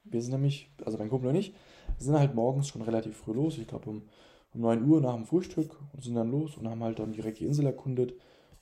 wir 0.05 0.23
sind 0.23 0.33
nämlich, 0.33 0.73
also 0.85 0.99
mein 0.99 1.11
Kumpel 1.11 1.31
und 1.31 1.37
ich, 1.37 1.55
sind 1.99 2.19
halt 2.19 2.35
morgens 2.35 2.69
schon 2.69 2.83
relativ 2.83 3.17
früh 3.17 3.33
los. 3.33 3.59
Ich 3.59 3.69
glaube 3.69 3.91
um, 3.91 4.03
um 4.53 4.61
9 4.61 4.85
Uhr 4.85 5.01
nach 5.01 5.15
dem 5.15 5.27
Frühstück 5.27 5.77
und 5.93 6.03
sind 6.03 6.15
dann 6.15 6.31
los 6.31 6.57
und 6.57 6.69
haben 6.69 6.83
halt 6.83 6.99
dann 6.99 7.13
direkt 7.13 7.41
die 7.41 7.47
Insel 7.47 7.67
erkundet 7.67 8.15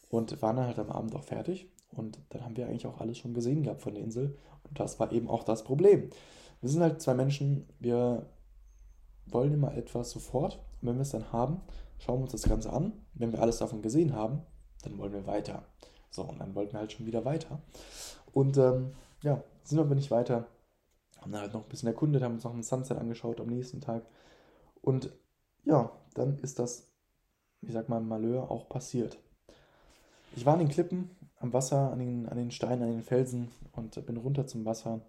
und 0.09 0.41
waren 0.43 0.57
dann 0.57 0.67
halt 0.67 0.79
am 0.79 0.91
Abend 0.91 1.15
auch 1.15 1.25
fertig. 1.25 1.71
Und 1.93 2.19
dann 2.31 2.45
haben 2.45 2.57
wir 2.57 2.67
eigentlich 2.67 2.87
auch 2.87 3.01
alles 3.01 3.19
schon 3.19 3.35
gesehen 3.35 3.63
gehabt 3.63 3.83
von 3.83 3.95
der 3.95 4.03
Insel. 4.03 4.37
Und 4.65 4.81
das 4.81 4.99
war 4.99 5.13
eben 5.13 5.29
auch 5.29 5.45
das 5.45 5.65
Problem. 5.65 6.11
Wir 6.61 6.69
sind 6.71 6.83
halt 6.83 7.01
zwei 7.01 7.15
Menschen, 7.15 7.67
wir 7.79 8.27
wollen 9.27 9.55
immer 9.55 9.75
etwas 9.75 10.11
sofort. 10.11 10.57
Und 10.81 10.89
wenn 10.89 10.97
wir 10.97 11.03
es 11.03 11.11
dann 11.11 11.33
haben, 11.33 11.61
schauen 11.99 12.19
wir 12.19 12.23
uns 12.25 12.33
das 12.33 12.43
Ganze 12.43 12.73
an. 12.73 12.93
Wenn 13.15 13.33
wir 13.33 13.41
alles 13.41 13.59
davon 13.59 13.83
gesehen 13.83 14.15
haben, 14.15 14.43
dann 14.83 14.99
wollen 14.99 15.13
wir 15.13 15.27
weiter. 15.27 15.65
So, 16.11 16.23
und 16.23 16.39
dann 16.39 16.55
wollten 16.55 16.75
wir 16.75 16.81
halt 16.81 16.93
schon 16.93 17.07
wieder 17.07 17.25
weiter. 17.25 17.61
Und 18.33 18.57
ähm, 18.59 18.93
ja, 19.23 19.43
sind 19.65 19.79
aber 19.79 19.95
nicht 19.95 20.11
weiter. 20.11 20.47
Haben 21.21 21.33
dann 21.33 21.41
halt 21.41 21.55
noch 21.55 21.63
ein 21.65 21.69
bisschen 21.69 21.89
erkundet, 21.89 22.23
haben 22.23 22.35
uns 22.35 22.45
noch 22.45 22.53
einen 22.53 22.63
Sunset 22.63 22.99
angeschaut 22.99 23.41
am 23.41 23.49
nächsten 23.49 23.81
Tag. 23.81 24.05
Und 24.83 25.11
ja, 25.65 25.91
dann 26.15 26.39
ist 26.39 26.59
das, 26.59 26.91
ich 27.63 27.73
sag 27.73 27.89
mal, 27.89 28.01
Malheur 28.01 28.51
auch 28.51 28.69
passiert. 28.69 29.19
Ich 30.37 30.45
war 30.45 30.55
an 30.55 30.59
den 30.59 30.69
Klippen, 30.69 31.11
am 31.39 31.53
Wasser, 31.53 31.91
an 31.91 31.99
den, 31.99 32.29
an 32.29 32.37
den 32.37 32.51
Steinen, 32.51 32.83
an 32.83 32.91
den 32.91 33.03
Felsen 33.03 33.51
und 33.73 34.05
bin 34.07 34.17
runter 34.17 34.47
zum 34.47 34.65
Wasser, 34.65 35.01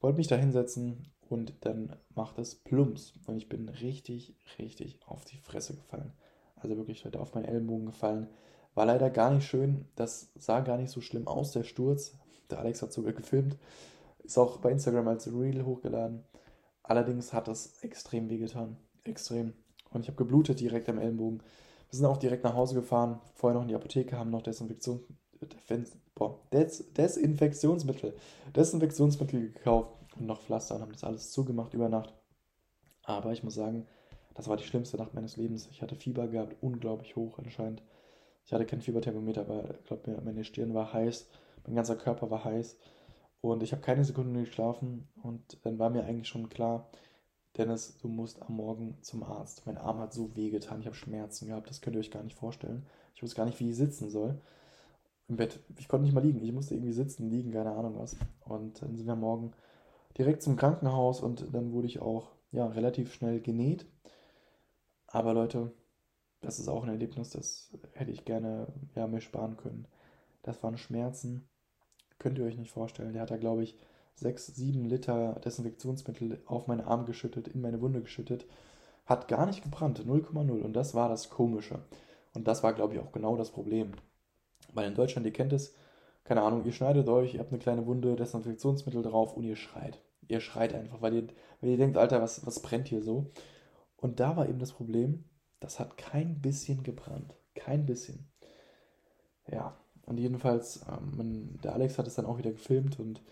wollte 0.00 0.18
mich 0.18 0.28
da 0.28 0.36
hinsetzen 0.36 1.12
und 1.28 1.54
dann 1.64 1.96
macht 2.14 2.38
es 2.38 2.54
Plumps. 2.54 3.14
Und 3.26 3.36
ich 3.36 3.48
bin 3.48 3.68
richtig, 3.68 4.36
richtig 4.58 5.00
auf 5.06 5.24
die 5.24 5.38
Fresse 5.38 5.74
gefallen. 5.74 6.12
Also 6.56 6.76
wirklich 6.76 7.04
heute 7.04 7.20
auf 7.20 7.34
meinen 7.34 7.44
Ellenbogen 7.44 7.86
gefallen. 7.86 8.28
War 8.74 8.86
leider 8.86 9.10
gar 9.10 9.32
nicht 9.32 9.46
schön. 9.46 9.86
Das 9.96 10.30
sah 10.34 10.60
gar 10.60 10.76
nicht 10.76 10.90
so 10.90 11.00
schlimm 11.00 11.26
aus, 11.26 11.52
der 11.52 11.64
Sturz. 11.64 12.16
Der 12.50 12.58
Alex 12.58 12.82
hat 12.82 12.92
sogar 12.92 13.12
gefilmt. 13.12 13.56
Ist 14.22 14.38
auch 14.38 14.58
bei 14.58 14.70
Instagram 14.70 15.08
als 15.08 15.32
Reel 15.32 15.64
hochgeladen. 15.64 16.24
Allerdings 16.82 17.32
hat 17.32 17.48
das 17.48 17.82
extrem 17.82 18.28
wehgetan. 18.28 18.76
Extrem. 19.04 19.54
Und 19.90 20.02
ich 20.02 20.08
habe 20.08 20.16
geblutet 20.16 20.60
direkt 20.60 20.88
am 20.88 20.98
Ellenbogen. 20.98 21.42
Wir 21.90 21.96
sind 21.96 22.06
auch 22.06 22.16
direkt 22.16 22.44
nach 22.44 22.54
Hause 22.54 22.74
gefahren. 22.74 23.20
Vorher 23.34 23.54
noch 23.54 23.62
in 23.62 23.68
die 23.68 23.74
Apotheke, 23.74 24.18
haben 24.18 24.30
noch 24.30 24.42
Desinfektion, 24.42 25.04
boah, 26.16 26.40
Des, 26.52 26.92
Desinfektionsmittel, 26.94 28.16
Desinfektionsmittel 28.56 29.52
gekauft 29.52 29.94
und 30.16 30.26
noch 30.26 30.40
Pflaster 30.40 30.74
und 30.74 30.82
haben 30.82 30.92
das 30.92 31.04
alles 31.04 31.30
zugemacht 31.30 31.74
über 31.74 31.88
Nacht. 31.88 32.12
Aber 33.04 33.32
ich 33.32 33.44
muss 33.44 33.54
sagen, 33.54 33.86
das 34.34 34.48
war 34.48 34.56
die 34.56 34.64
schlimmste 34.64 34.96
Nacht 34.96 35.14
meines 35.14 35.36
Lebens. 35.36 35.68
Ich 35.70 35.80
hatte 35.80 35.94
Fieber 35.94 36.26
gehabt, 36.26 36.56
unglaublich 36.60 37.14
hoch 37.14 37.38
anscheinend. 37.38 37.82
Ich 38.44 38.52
hatte 38.52 38.66
kein 38.66 38.80
Fieberthermometer, 38.80 39.42
aber 39.42 39.74
ich 39.78 39.84
glaube, 39.84 40.20
meine 40.24 40.44
Stirn 40.44 40.74
war 40.74 40.92
heiß, 40.92 41.28
mein 41.66 41.76
ganzer 41.76 41.96
Körper 41.96 42.30
war 42.30 42.44
heiß 42.44 42.78
und 43.40 43.62
ich 43.62 43.72
habe 43.72 43.82
keine 43.82 44.04
Sekunde 44.04 44.40
geschlafen 44.40 45.08
und 45.22 45.58
dann 45.64 45.78
war 45.78 45.90
mir 45.90 46.04
eigentlich 46.04 46.28
schon 46.28 46.48
klar, 46.48 46.90
Dennis, 47.56 47.96
du 47.98 48.08
musst 48.08 48.42
am 48.42 48.56
Morgen 48.56 48.98
zum 49.00 49.22
Arzt. 49.22 49.66
Mein 49.66 49.78
Arm 49.78 49.98
hat 49.98 50.12
so 50.12 50.36
weh 50.36 50.50
getan, 50.50 50.80
ich 50.80 50.86
habe 50.86 50.96
Schmerzen 50.96 51.48
gehabt, 51.48 51.70
das 51.70 51.80
könnt 51.80 51.96
ihr 51.96 52.00
euch 52.00 52.10
gar 52.10 52.22
nicht 52.22 52.36
vorstellen. 52.36 52.86
Ich 53.14 53.22
wusste 53.22 53.36
gar 53.36 53.46
nicht, 53.46 53.58
wie 53.60 53.70
ich 53.70 53.76
sitzen 53.76 54.10
soll. 54.10 54.40
Im 55.28 55.36
Bett. 55.36 55.60
Ich 55.78 55.88
konnte 55.88 56.04
nicht 56.04 56.14
mal 56.14 56.24
liegen, 56.24 56.40
ich 56.40 56.52
musste 56.52 56.74
irgendwie 56.74 56.92
sitzen, 56.92 57.28
liegen, 57.28 57.50
keine 57.50 57.72
Ahnung 57.72 57.98
was. 57.98 58.16
Und 58.44 58.80
dann 58.80 58.96
sind 58.96 59.06
wir 59.06 59.16
morgen 59.16 59.52
direkt 60.16 60.42
zum 60.42 60.56
Krankenhaus 60.56 61.20
und 61.20 61.52
dann 61.52 61.72
wurde 61.72 61.88
ich 61.88 62.00
auch 62.00 62.30
ja, 62.52 62.66
relativ 62.66 63.12
schnell 63.12 63.40
genäht. 63.40 63.86
Aber 65.08 65.34
Leute, 65.34 65.72
das 66.40 66.58
ist 66.58 66.68
auch 66.68 66.84
ein 66.84 66.88
Erlebnis, 66.88 67.30
das 67.30 67.72
hätte 67.92 68.12
ich 68.12 68.24
gerne 68.24 68.68
ja, 68.94 69.06
mir 69.06 69.20
sparen 69.20 69.56
können. 69.56 69.88
Das 70.42 70.62
waren 70.62 70.78
Schmerzen, 70.78 71.48
könnt 72.18 72.38
ihr 72.38 72.44
euch 72.44 72.56
nicht 72.56 72.70
vorstellen. 72.70 73.12
Der 73.12 73.22
hat 73.22 73.30
da, 73.30 73.36
glaube 73.36 73.64
ich, 73.64 73.76
6, 74.16 74.46
7 74.46 74.84
Liter 74.84 75.40
Desinfektionsmittel 75.44 76.40
auf 76.46 76.66
meinen 76.68 76.80
Arm 76.80 77.04
geschüttet, 77.04 77.48
in 77.48 77.60
meine 77.60 77.80
Wunde 77.80 78.00
geschüttet. 78.00 78.46
Hat 79.04 79.28
gar 79.28 79.46
nicht 79.46 79.62
gebrannt, 79.62 80.00
0,0. 80.00 80.62
Und 80.62 80.72
das 80.72 80.94
war 80.94 81.08
das 81.08 81.30
Komische. 81.30 81.80
Und 82.32 82.48
das 82.48 82.62
war, 82.62 82.72
glaube 82.72 82.94
ich, 82.94 83.00
auch 83.00 83.12
genau 83.12 83.36
das 83.36 83.50
Problem. 83.50 83.92
Weil 84.76 84.88
in 84.88 84.94
Deutschland, 84.94 85.26
ihr 85.26 85.32
kennt 85.32 85.52
es, 85.52 85.74
keine 86.24 86.42
Ahnung, 86.42 86.64
ihr 86.64 86.72
schneidet 86.72 87.08
euch, 87.08 87.34
ihr 87.34 87.40
habt 87.40 87.50
eine 87.50 87.58
kleine 87.58 87.86
Wunde, 87.86 88.14
Desinfektionsmittel 88.14 89.02
drauf 89.02 89.36
und 89.36 89.44
ihr 89.44 89.56
schreit. 89.56 90.00
Ihr 90.28 90.40
schreit 90.40 90.74
einfach, 90.74 91.00
weil 91.00 91.14
ihr, 91.14 91.26
weil 91.60 91.70
ihr 91.70 91.76
denkt, 91.76 91.96
Alter, 91.96 92.20
was, 92.20 92.44
was 92.46 92.60
brennt 92.60 92.88
hier 92.88 93.02
so? 93.02 93.30
Und 93.96 94.20
da 94.20 94.36
war 94.36 94.48
eben 94.48 94.58
das 94.58 94.72
Problem, 94.72 95.24
das 95.60 95.80
hat 95.80 95.96
kein 95.96 96.40
bisschen 96.40 96.82
gebrannt. 96.82 97.34
Kein 97.54 97.86
bisschen. 97.86 98.28
Ja, 99.50 99.76
und 100.04 100.18
jedenfalls, 100.18 100.84
ähm, 100.88 101.58
der 101.62 101.74
Alex 101.74 101.96
hat 101.96 102.06
es 102.06 102.16
dann 102.16 102.26
auch 102.26 102.38
wieder 102.38 102.52
gefilmt 102.52 103.00
und 103.00 103.22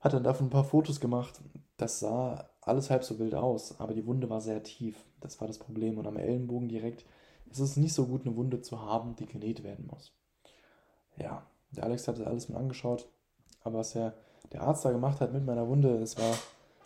hat 0.00 0.12
dann 0.12 0.24
davon 0.24 0.46
ein 0.46 0.50
paar 0.50 0.64
Fotos 0.64 1.00
gemacht. 1.00 1.40
Das 1.76 2.00
sah 2.00 2.50
alles 2.62 2.90
halb 2.90 3.04
so 3.04 3.18
wild 3.18 3.34
aus, 3.34 3.78
aber 3.80 3.94
die 3.94 4.06
Wunde 4.06 4.28
war 4.28 4.40
sehr 4.40 4.62
tief. 4.62 4.96
Das 5.20 5.40
war 5.40 5.46
das 5.46 5.58
Problem. 5.58 5.98
Und 5.98 6.06
am 6.06 6.16
Ellenbogen 6.16 6.68
direkt 6.68 7.04
ist 7.50 7.60
es 7.60 7.76
nicht 7.76 7.94
so 7.94 8.06
gut, 8.06 8.26
eine 8.26 8.36
Wunde 8.36 8.60
zu 8.60 8.80
haben, 8.80 9.14
die 9.16 9.26
genäht 9.26 9.62
werden 9.62 9.86
muss. 9.86 10.12
Ja, 11.20 11.46
der 11.70 11.84
Alex 11.84 12.08
hat 12.08 12.18
das 12.18 12.26
alles 12.26 12.48
mal 12.48 12.58
angeschaut, 12.58 13.10
aber 13.62 13.78
was 13.78 13.92
der, 13.92 14.14
der 14.52 14.62
Arzt 14.62 14.84
da 14.84 14.92
gemacht 14.92 15.20
hat 15.20 15.32
mit 15.32 15.44
meiner 15.44 15.68
Wunde, 15.68 15.98
das 15.98 16.18
war, 16.18 16.34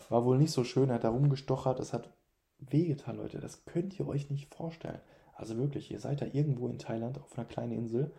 war 0.09 0.25
wohl 0.25 0.37
nicht 0.37 0.51
so 0.51 0.63
schön. 0.63 0.89
Er 0.89 0.95
hat 0.95 1.03
da 1.03 1.09
rumgestochert, 1.09 1.79
das 1.79 1.93
hat 1.93 2.13
wehgetan, 2.59 3.17
Leute. 3.17 3.39
Das 3.39 3.65
könnt 3.65 3.99
ihr 3.99 4.07
euch 4.07 4.29
nicht 4.29 4.53
vorstellen. 4.53 4.99
Also 5.35 5.57
wirklich, 5.57 5.91
ihr 5.91 5.99
seid 5.99 6.21
da 6.21 6.25
irgendwo 6.25 6.67
in 6.67 6.79
Thailand 6.79 7.19
auf 7.19 7.37
einer 7.37 7.47
kleinen 7.47 7.71
Insel, 7.71 8.11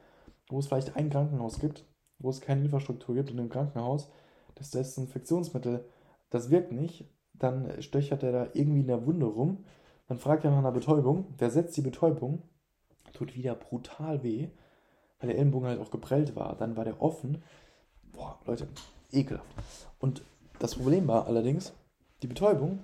wo 0.48 0.58
es 0.58 0.66
vielleicht 0.66 0.96
ein 0.96 1.10
Krankenhaus 1.10 1.58
gibt, 1.58 1.86
wo 2.18 2.30
es 2.30 2.40
keine 2.40 2.64
Infrastruktur 2.64 3.14
gibt 3.14 3.30
und 3.30 3.38
im 3.38 3.48
Krankenhaus 3.48 4.10
das 4.54 4.70
Desinfektionsmittel, 4.70 5.84
das 6.30 6.50
wirkt 6.50 6.72
nicht, 6.72 7.08
dann 7.32 7.82
stöchert 7.82 8.22
er 8.22 8.32
da 8.32 8.48
irgendwie 8.52 8.80
in 8.80 8.86
der 8.86 9.06
Wunde 9.06 9.26
rum, 9.26 9.64
dann 10.06 10.18
fragt 10.18 10.44
er 10.44 10.50
nach 10.50 10.58
einer 10.58 10.72
Betäubung, 10.72 11.36
der 11.38 11.50
setzt 11.50 11.76
die 11.76 11.82
Betäubung, 11.82 12.42
tut 13.12 13.34
wieder 13.34 13.54
brutal 13.54 14.22
weh, 14.22 14.50
weil 15.18 15.28
der 15.28 15.38
Ellenbogen 15.38 15.68
halt 15.68 15.80
auch 15.80 15.90
geprellt 15.90 16.36
war, 16.36 16.56
dann 16.56 16.76
war 16.76 16.84
der 16.84 17.00
offen. 17.00 17.42
Boah, 18.12 18.38
Leute, 18.46 18.68
ekelhaft. 19.12 19.48
Und 19.98 20.22
das 20.58 20.74
Problem 20.74 21.08
war 21.08 21.26
allerdings, 21.26 21.72
die 22.22 22.26
Betäubung, 22.26 22.80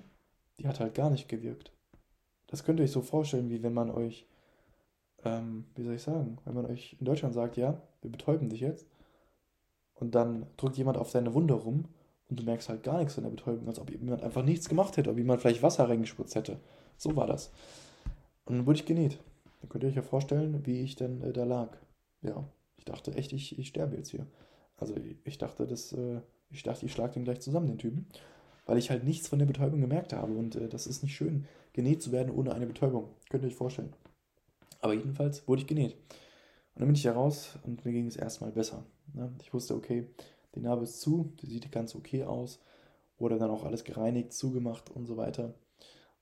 die 0.59 0.67
hat 0.67 0.79
halt 0.79 0.93
gar 0.93 1.09
nicht 1.09 1.29
gewirkt. 1.29 1.71
Das 2.47 2.63
könnt 2.63 2.79
ihr 2.79 2.83
euch 2.83 2.91
so 2.91 3.01
vorstellen, 3.01 3.49
wie 3.49 3.63
wenn 3.63 3.73
man 3.73 3.89
euch, 3.89 4.27
ähm, 5.23 5.65
wie 5.75 5.83
soll 5.83 5.95
ich 5.95 6.01
sagen, 6.01 6.37
wenn 6.45 6.53
man 6.53 6.65
euch 6.65 6.97
in 6.99 7.05
Deutschland 7.05 7.33
sagt, 7.33 7.57
ja, 7.57 7.81
wir 8.01 8.11
betäuben 8.11 8.49
dich 8.49 8.59
jetzt, 8.59 8.85
und 10.01 10.15
dann 10.15 10.47
drückt 10.57 10.77
jemand 10.77 10.97
auf 10.97 11.11
seine 11.11 11.33
Wunde 11.35 11.53
rum 11.53 11.85
und 12.27 12.39
du 12.39 12.43
merkst 12.43 12.69
halt 12.69 12.81
gar 12.81 12.97
nichts 12.97 13.13
von 13.13 13.23
der 13.23 13.29
Betäubung, 13.29 13.67
als 13.67 13.79
ob 13.79 13.91
jemand 13.91 14.23
einfach 14.23 14.43
nichts 14.43 14.67
gemacht 14.67 14.97
hätte, 14.97 15.11
ob 15.11 15.17
jemand 15.17 15.41
vielleicht 15.41 15.61
Wasser 15.61 15.87
reingespritzt 15.87 16.33
hätte. 16.33 16.59
So 16.97 17.15
war 17.15 17.27
das. 17.27 17.51
Und 18.45 18.57
dann 18.57 18.65
wurde 18.65 18.79
ich 18.79 18.85
genäht. 18.87 19.19
Dann 19.61 19.69
könnt 19.69 19.83
ihr 19.83 19.89
euch 19.89 19.95
ja 19.95 20.01
vorstellen, 20.01 20.65
wie 20.65 20.81
ich 20.81 20.95
denn 20.95 21.21
äh, 21.21 21.31
da 21.31 21.43
lag. 21.43 21.77
Ja, 22.21 22.47
ich 22.77 22.85
dachte 22.85 23.13
echt, 23.15 23.33
ich, 23.33 23.57
ich 23.57 23.67
sterbe 23.67 23.95
jetzt 23.95 24.09
hier. 24.09 24.27
Also 24.77 24.95
ich 25.23 25.37
dachte, 25.37 25.67
das, 25.67 25.93
äh, 25.93 26.21
ich 26.49 26.63
dachte, 26.63 26.85
ich 26.85 26.91
schlage 26.91 27.13
den 27.13 27.23
gleich 27.23 27.39
zusammen, 27.41 27.67
den 27.67 27.77
Typen. 27.77 28.07
Weil 28.65 28.77
ich 28.77 28.89
halt 28.89 29.03
nichts 29.03 29.27
von 29.27 29.39
der 29.39 29.45
Betäubung 29.45 29.81
gemerkt 29.81 30.13
habe. 30.13 30.33
Und 30.33 30.55
äh, 30.55 30.69
das 30.69 30.87
ist 30.87 31.03
nicht 31.03 31.15
schön, 31.15 31.47
genäht 31.73 32.01
zu 32.01 32.11
werden 32.11 32.33
ohne 32.33 32.53
eine 32.53 32.67
Betäubung. 32.67 33.09
Könnt 33.29 33.43
ihr 33.43 33.47
euch 33.47 33.55
vorstellen. 33.55 33.93
Aber 34.79 34.93
jedenfalls 34.93 35.47
wurde 35.47 35.61
ich 35.61 35.67
genäht. 35.67 35.93
Und 35.93 36.79
dann 36.79 36.87
bin 36.87 36.95
ich 36.95 37.03
da 37.03 37.13
raus 37.13 37.57
und 37.63 37.85
mir 37.85 37.91
ging 37.91 38.07
es 38.07 38.15
erstmal 38.15 38.51
besser. 38.51 38.85
Ne? 39.13 39.33
Ich 39.41 39.53
wusste, 39.53 39.75
okay, 39.75 40.07
die 40.55 40.61
Narbe 40.61 40.83
ist 40.83 41.01
zu, 41.01 41.33
die 41.41 41.47
sieht 41.47 41.71
ganz 41.71 41.95
okay 41.95 42.23
aus. 42.23 42.59
Wurde 43.17 43.37
dann 43.37 43.51
auch 43.51 43.65
alles 43.65 43.83
gereinigt, 43.83 44.33
zugemacht 44.33 44.89
und 44.89 45.05
so 45.05 45.17
weiter. 45.17 45.53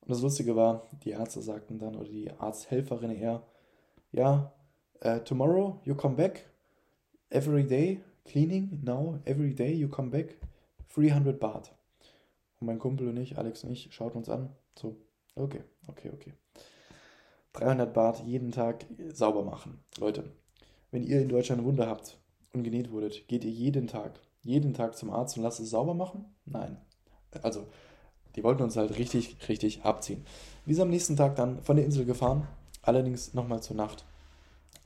Und 0.01 0.09
das 0.09 0.21
Lustige 0.21 0.55
war, 0.55 0.87
die 1.03 1.11
Ärzte 1.11 1.41
sagten 1.41 1.79
dann, 1.79 1.95
oder 1.95 2.09
die 2.09 2.31
Arzthelferin 2.31 3.11
eher, 3.11 3.43
ja, 4.11 4.53
uh, 5.03 5.19
tomorrow 5.19 5.79
you 5.85 5.95
come 5.95 6.15
back, 6.15 6.45
every 7.31 7.63
day 7.63 7.99
cleaning, 8.25 8.79
now 8.83 9.19
every 9.25 9.53
day 9.53 9.73
you 9.73 9.87
come 9.87 10.09
back, 10.09 10.35
300 10.93 11.39
Baht. 11.39 11.71
Und 12.59 12.67
mein 12.67 12.79
Kumpel 12.79 13.07
und 13.07 13.17
ich, 13.17 13.37
Alex 13.37 13.63
und 13.63 13.71
ich, 13.71 13.93
schauten 13.93 14.17
uns 14.17 14.29
an, 14.29 14.49
so, 14.77 14.95
okay, 15.35 15.63
okay, 15.87 16.11
okay. 16.13 16.33
300 17.53 17.93
Baht 17.93 18.23
jeden 18.25 18.51
Tag 18.51 18.85
sauber 19.13 19.43
machen. 19.43 19.79
Leute, 19.97 20.23
wenn 20.91 21.03
ihr 21.03 21.21
in 21.21 21.29
Deutschland 21.29 21.59
eine 21.59 21.67
Wunde 21.67 21.87
habt 21.87 22.17
und 22.53 22.63
genäht 22.63 22.91
wurdet, 22.91 23.27
geht 23.27 23.43
ihr 23.43 23.51
jeden 23.51 23.87
Tag, 23.87 24.19
jeden 24.41 24.73
Tag 24.73 24.97
zum 24.97 25.09
Arzt 25.09 25.37
und 25.37 25.43
lasst 25.43 25.59
es 25.59 25.69
sauber 25.69 25.93
machen? 25.93 26.25
Nein. 26.45 26.77
Also, 27.41 27.67
die 28.35 28.43
wollten 28.43 28.63
uns 28.63 28.77
halt 28.77 28.97
richtig, 28.97 29.37
richtig 29.49 29.83
abziehen. 29.83 30.25
Wir 30.65 30.75
sind 30.75 30.83
am 30.83 30.89
nächsten 30.89 31.15
Tag 31.15 31.35
dann 31.35 31.61
von 31.63 31.75
der 31.75 31.85
Insel 31.85 32.05
gefahren, 32.05 32.47
allerdings 32.81 33.33
nochmal 33.33 33.61
zur 33.61 33.75
Nacht. 33.75 34.05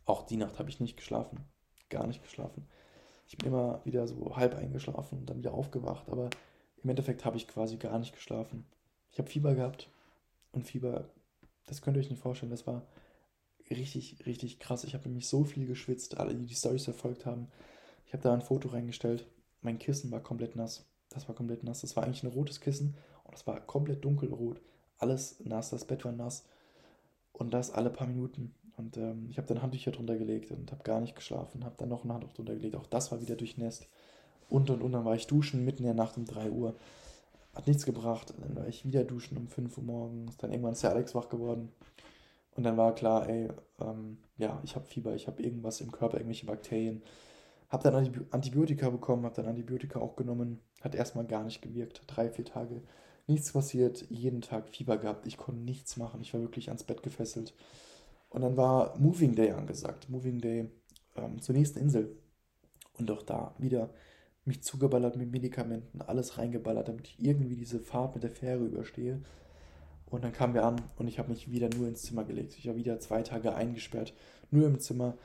Auch 0.05 0.23
die 0.23 0.37
Nacht 0.37 0.59
habe 0.59 0.69
ich 0.69 0.79
nicht 0.79 0.97
geschlafen. 0.97 1.45
Gar 1.89 2.07
nicht 2.07 2.23
geschlafen. 2.23 2.67
Ich 3.27 3.37
bin 3.37 3.47
immer 3.47 3.81
wieder 3.85 4.07
so 4.07 4.35
halb 4.35 4.55
eingeschlafen 4.55 5.19
und 5.19 5.29
dann 5.29 5.37
wieder 5.37 5.53
aufgewacht, 5.53 6.09
aber 6.09 6.29
Im 6.83 6.89
Endeffekt 6.89 7.23
habe 7.23 7.37
ich 7.37 7.47
quasi 7.47 7.77
gar 7.77 7.97
nicht 7.97 8.13
geschlafen. 8.13 8.65
Ich 9.11 9.19
habe 9.19 9.29
Fieber 9.29 9.55
gehabt 9.55 9.89
und 10.51 10.65
Fieber, 10.65 11.09
das 11.65 11.81
könnt 11.81 11.95
ihr 11.95 12.01
euch 12.01 12.09
nicht 12.09 12.21
vorstellen, 12.21 12.51
das 12.51 12.67
war 12.67 12.85
richtig, 13.69 14.25
richtig 14.25 14.59
krass. 14.59 14.83
Ich 14.83 14.93
habe 14.93 15.05
nämlich 15.05 15.27
so 15.27 15.45
viel 15.45 15.65
geschwitzt, 15.65 16.17
alle, 16.17 16.35
die 16.35 16.45
die 16.45 16.55
Storys 16.55 16.83
verfolgt 16.83 17.25
haben. 17.25 17.47
Ich 18.05 18.13
habe 18.13 18.21
da 18.21 18.33
ein 18.33 18.41
Foto 18.41 18.69
reingestellt. 18.69 19.25
Mein 19.61 19.79
Kissen 19.79 20.11
war 20.11 20.19
komplett 20.19 20.55
nass. 20.57 20.85
Das 21.09 21.27
war 21.29 21.35
komplett 21.35 21.63
nass. 21.63 21.81
Das 21.81 21.95
war 21.95 22.03
eigentlich 22.03 22.23
ein 22.23 22.31
rotes 22.31 22.59
Kissen 22.59 22.97
und 23.23 23.33
es 23.33 23.47
war 23.47 23.61
komplett 23.61 24.03
dunkelrot. 24.03 24.61
Alles 24.97 25.39
nass, 25.39 25.69
das 25.69 25.85
Bett 25.85 26.03
war 26.03 26.11
nass. 26.11 26.45
Und 27.31 27.53
das 27.53 27.71
alle 27.71 27.89
paar 27.89 28.07
Minuten. 28.07 28.53
Und 28.77 28.97
ähm, 28.97 29.27
ich 29.29 29.37
habe 29.37 29.47
dann 29.47 29.61
Handtücher 29.61 29.91
drunter 29.91 30.17
gelegt 30.17 30.51
und 30.51 30.71
habe 30.71 30.83
gar 30.83 30.99
nicht 30.99 31.15
geschlafen. 31.15 31.63
Habe 31.63 31.75
dann 31.77 31.89
noch 31.89 32.03
ein 32.03 32.11
Handtuch 32.11 32.33
drunter 32.33 32.55
gelegt. 32.55 32.75
Auch 32.75 32.87
das 32.87 33.11
war 33.11 33.21
wieder 33.21 33.35
durchnässt. 33.35 33.87
Und 34.49 34.69
und 34.69 34.81
und 34.81 34.91
dann 34.91 35.05
war 35.05 35.15
ich 35.15 35.27
duschen 35.27 35.63
mitten 35.63 35.79
in 35.79 35.85
der 35.85 35.93
Nacht 35.93 36.17
um 36.17 36.25
3 36.25 36.49
Uhr. 36.51 36.75
Hat 37.53 37.67
nichts 37.67 37.85
gebracht. 37.85 38.33
Dann 38.39 38.55
war 38.55 38.67
ich 38.67 38.85
wieder 38.85 39.03
duschen 39.03 39.37
um 39.37 39.47
5 39.47 39.77
Uhr 39.77 39.83
morgens. 39.83 40.37
Dann 40.37 40.51
irgendwann 40.51 40.73
ist 40.73 40.83
der 40.83 40.91
Alex 40.91 41.13
wach 41.13 41.29
geworden. 41.29 41.69
Und 42.55 42.63
dann 42.63 42.77
war 42.77 42.93
klar, 42.93 43.27
ey, 43.29 43.49
ähm, 43.79 44.17
ja, 44.37 44.59
ich 44.63 44.75
habe 44.75 44.85
Fieber, 44.85 45.15
ich 45.15 45.27
habe 45.27 45.41
irgendwas 45.41 45.81
im 45.81 45.91
Körper, 45.91 46.17
irgendwelche 46.17 46.45
Bakterien. 46.45 47.01
Habe 47.69 47.89
dann 47.89 48.27
Antibiotika 48.31 48.89
bekommen, 48.89 49.25
habe 49.25 49.35
dann 49.35 49.47
Antibiotika 49.47 49.99
auch 49.99 50.15
genommen. 50.15 50.59
Hat 50.81 50.93
erstmal 50.93 51.25
gar 51.25 51.43
nicht 51.43 51.61
gewirkt. 51.61 52.03
Drei, 52.07 52.29
vier 52.29 52.45
Tage 52.45 52.81
nichts 53.27 53.51
passiert, 53.53 54.05
jeden 54.09 54.41
Tag 54.41 54.69
Fieber 54.69 54.97
gehabt. 54.97 55.25
Ich 55.27 55.37
konnte 55.37 55.61
nichts 55.61 55.97
machen. 55.97 56.21
Ich 56.21 56.33
war 56.33 56.41
wirklich 56.41 56.69
ans 56.69 56.83
Bett 56.83 57.03
gefesselt. 57.03 57.53
Und 58.33 58.41
dann 58.41 58.57
war 58.57 58.99
Moving 58.99 59.35
Day 59.35 59.51
angesagt. 59.51 60.09
Moving 60.09 60.41
Day 60.41 60.69
ähm, 61.15 61.39
zur 61.39 61.55
nächsten 61.55 61.79
Insel. 61.79 62.17
Und 62.97 63.09
auch 63.11 63.21
da 63.21 63.55
wieder 63.59 63.91
mich 64.43 64.63
zugeballert 64.63 65.15
mit 65.15 65.31
Medikamenten, 65.31 66.01
alles 66.01 66.37
reingeballert, 66.37 66.87
damit 66.87 67.07
ich 67.07 67.23
irgendwie 67.23 67.55
diese 67.55 67.79
Fahrt 67.79 68.15
mit 68.15 68.23
der 68.23 68.31
Fähre 68.31 68.65
überstehe. 68.65 69.21
Und 70.07 70.23
dann 70.23 70.33
kamen 70.33 70.53
wir 70.53 70.65
an 70.65 70.81
und 70.97 71.07
ich 71.07 71.19
habe 71.19 71.29
mich 71.29 71.49
wieder 71.49 71.69
nur 71.69 71.87
ins 71.87 72.01
Zimmer 72.01 72.23
gelegt. 72.23 72.57
Ich 72.57 72.67
war 72.67 72.75
wieder 72.75 72.99
zwei 72.99 73.21
Tage 73.21 73.55
eingesperrt, 73.55 74.13
nur 74.51 74.67
im 74.67 74.79
Zimmer, 74.79 75.17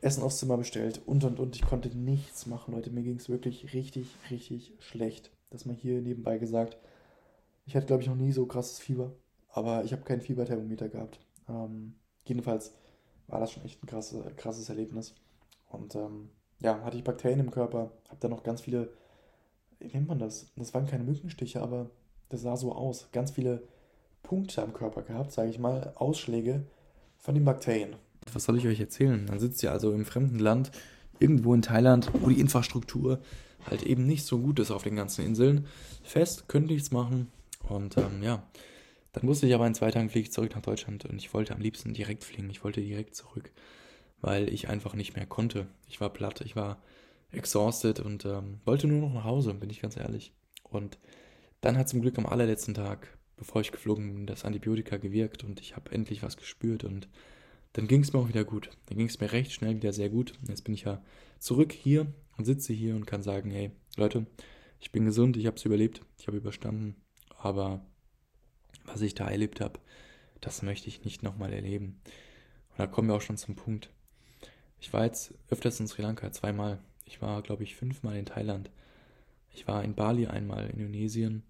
Essen 0.00 0.22
aufs 0.22 0.38
Zimmer 0.38 0.58
bestellt 0.58 1.00
und 1.06 1.24
und 1.24 1.40
und. 1.40 1.56
Ich 1.56 1.62
konnte 1.62 1.96
nichts 1.96 2.46
machen, 2.46 2.74
Leute. 2.74 2.90
Mir 2.90 3.02
ging 3.02 3.16
es 3.16 3.28
wirklich 3.28 3.72
richtig, 3.72 4.14
richtig 4.30 4.74
schlecht. 4.80 5.30
Das 5.50 5.64
mal 5.64 5.74
hier 5.74 6.02
nebenbei 6.02 6.38
gesagt. 6.38 6.76
Ich 7.64 7.74
hatte, 7.74 7.86
glaube 7.86 8.02
ich, 8.02 8.08
noch 8.08 8.16
nie 8.16 8.32
so 8.32 8.46
krasses 8.46 8.78
Fieber, 8.78 9.12
aber 9.48 9.84
ich 9.84 9.92
habe 9.92 10.02
kein 10.02 10.20
Fieberthermometer 10.20 10.88
gehabt. 10.88 11.18
Ähm, 11.48 11.94
jedenfalls 12.28 12.74
war 13.28 13.40
das 13.40 13.52
schon 13.52 13.64
echt 13.64 13.82
ein 13.82 13.86
krasse, 13.86 14.22
krasses 14.36 14.68
Erlebnis. 14.68 15.14
Und 15.68 15.94
ähm, 15.94 16.30
ja, 16.60 16.80
hatte 16.82 16.96
ich 16.96 17.04
Bakterien 17.04 17.40
im 17.40 17.50
Körper, 17.50 17.92
habe 18.08 18.20
dann 18.20 18.30
noch 18.30 18.42
ganz 18.42 18.60
viele, 18.60 18.92
wie 19.78 19.88
nennt 19.88 20.08
man 20.08 20.18
das? 20.18 20.52
Das 20.56 20.72
waren 20.74 20.86
keine 20.86 21.04
Mückenstiche, 21.04 21.60
aber 21.60 21.90
das 22.28 22.42
sah 22.42 22.56
so 22.56 22.72
aus. 22.72 23.08
Ganz 23.12 23.30
viele 23.30 23.62
Punkte 24.22 24.62
am 24.62 24.72
Körper 24.72 25.02
gehabt, 25.02 25.32
sage 25.32 25.50
ich 25.50 25.58
mal, 25.58 25.92
Ausschläge 25.96 26.64
von 27.18 27.34
den 27.34 27.44
Bakterien. 27.44 27.96
Was 28.32 28.44
soll 28.44 28.58
ich 28.58 28.66
euch 28.66 28.80
erzählen? 28.80 29.26
Dann 29.26 29.38
sitzt 29.38 29.62
ihr 29.62 29.72
also 29.72 29.92
im 29.92 30.04
fremden 30.04 30.38
Land, 30.38 30.70
irgendwo 31.18 31.54
in 31.54 31.62
Thailand, 31.62 32.10
wo 32.20 32.28
die 32.28 32.40
Infrastruktur 32.40 33.20
halt 33.68 33.82
eben 33.82 34.06
nicht 34.06 34.24
so 34.24 34.38
gut 34.38 34.58
ist 34.58 34.70
auf 34.70 34.82
den 34.82 34.96
ganzen 34.96 35.24
Inseln. 35.24 35.66
Fest, 36.02 36.48
könnte 36.48 36.72
nichts 36.72 36.90
machen. 36.90 37.30
Und 37.68 37.96
ähm, 37.96 38.22
ja, 38.22 38.42
dann 39.16 39.28
wusste 39.28 39.46
ich 39.46 39.54
aber 39.54 39.66
in 39.66 39.74
zwei 39.74 39.90
Tagen 39.90 40.10
fliege 40.10 40.28
ich 40.28 40.32
zurück 40.32 40.54
nach 40.54 40.62
Deutschland 40.62 41.04
und 41.04 41.16
ich 41.18 41.32
wollte 41.34 41.54
am 41.54 41.60
liebsten 41.60 41.94
direkt 41.94 42.24
fliegen. 42.24 42.50
Ich 42.50 42.62
wollte 42.64 42.80
direkt 42.80 43.14
zurück, 43.14 43.50
weil 44.20 44.52
ich 44.52 44.68
einfach 44.68 44.94
nicht 44.94 45.16
mehr 45.16 45.26
konnte. 45.26 45.66
Ich 45.88 46.00
war 46.00 46.10
platt, 46.10 46.42
ich 46.42 46.56
war 46.56 46.82
exhausted 47.30 48.00
und 48.00 48.24
ähm, 48.24 48.60
wollte 48.64 48.86
nur 48.86 49.00
noch 49.00 49.14
nach 49.14 49.24
Hause, 49.24 49.54
bin 49.54 49.70
ich 49.70 49.80
ganz 49.80 49.96
ehrlich. 49.96 50.32
Und 50.62 50.98
dann 51.60 51.76
hat 51.76 51.88
zum 51.88 52.02
Glück 52.02 52.18
am 52.18 52.26
allerletzten 52.26 52.74
Tag 52.74 53.16
bevor 53.36 53.60
ich 53.60 53.72
geflogen 53.72 54.14
bin, 54.14 54.26
das 54.26 54.44
Antibiotika 54.44 54.96
gewirkt 54.96 55.44
und 55.44 55.60
ich 55.60 55.76
habe 55.76 55.92
endlich 55.92 56.22
was 56.22 56.36
gespürt 56.36 56.84
und 56.84 57.08
dann 57.74 57.86
ging 57.86 58.00
es 58.00 58.12
mir 58.12 58.18
auch 58.18 58.28
wieder 58.28 58.44
gut. 58.44 58.70
Dann 58.86 58.96
ging 58.96 59.06
es 59.06 59.20
mir 59.20 59.32
recht 59.32 59.52
schnell 59.52 59.76
wieder 59.76 59.92
sehr 59.92 60.08
gut. 60.08 60.32
Jetzt 60.48 60.64
bin 60.64 60.72
ich 60.72 60.84
ja 60.84 61.02
zurück 61.38 61.72
hier 61.72 62.06
und 62.38 62.46
sitze 62.46 62.72
hier 62.72 62.96
und 62.96 63.06
kann 63.06 63.22
sagen, 63.22 63.50
hey 63.50 63.70
Leute, 63.96 64.26
ich 64.80 64.92
bin 64.92 65.04
gesund, 65.04 65.36
ich 65.36 65.46
habe 65.46 65.56
es 65.56 65.64
überlebt, 65.64 66.00
ich 66.18 66.26
habe 66.26 66.38
überstanden, 66.38 66.96
aber 67.38 67.84
was 68.86 69.00
ich 69.02 69.14
da 69.14 69.28
erlebt 69.28 69.60
habe, 69.60 69.78
das 70.40 70.62
möchte 70.62 70.88
ich 70.88 71.04
nicht 71.04 71.22
nochmal 71.22 71.52
erleben. 71.52 72.00
Und 72.70 72.78
da 72.78 72.86
kommen 72.86 73.08
wir 73.08 73.14
auch 73.14 73.22
schon 73.22 73.36
zum 73.36 73.56
Punkt. 73.56 73.90
Ich 74.80 74.92
war 74.92 75.04
jetzt 75.04 75.34
öfters 75.48 75.80
in 75.80 75.86
Sri 75.86 76.02
Lanka, 76.02 76.30
zweimal. 76.32 76.78
Ich 77.04 77.22
war, 77.22 77.42
glaube 77.42 77.62
ich, 77.62 77.76
fünfmal 77.76 78.16
in 78.16 78.26
Thailand. 78.26 78.70
Ich 79.50 79.66
war 79.66 79.82
in 79.82 79.94
Bali 79.94 80.26
einmal, 80.26 80.66
in 80.66 80.80
Indonesien 80.80 81.42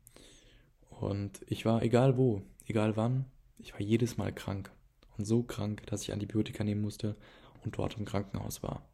und 1.01 1.41
ich 1.49 1.65
war, 1.65 1.83
egal 1.83 2.17
wo, 2.17 2.43
egal 2.67 2.97
wann, 2.97 3.27
ich 3.59 3.73
war 3.73 3.81
jedes 3.81 4.17
Mal 4.17 4.33
krank. 4.33 4.71
Und 5.19 5.25
so 5.25 5.43
krank, 5.43 5.85
dass 5.87 6.03
ich 6.03 6.13
Antibiotika 6.13 6.63
nehmen 6.63 6.83
musste 6.83 7.17
und 7.65 7.77
dort 7.79 7.97
im 7.97 8.05
Krankenhaus 8.05 8.63
war. 8.63 8.87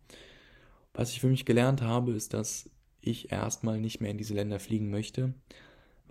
Was 0.94 1.10
ich 1.10 1.20
für 1.20 1.28
mich 1.28 1.44
gelernt 1.44 1.82
habe, 1.82 2.12
ist, 2.12 2.32
dass 2.32 2.70
ich 3.00 3.32
erstmal 3.32 3.80
nicht 3.80 4.00
mehr 4.00 4.10
in 4.10 4.18
diese 4.18 4.34
Länder 4.34 4.60
fliegen 4.60 4.90
möchte, 4.90 5.34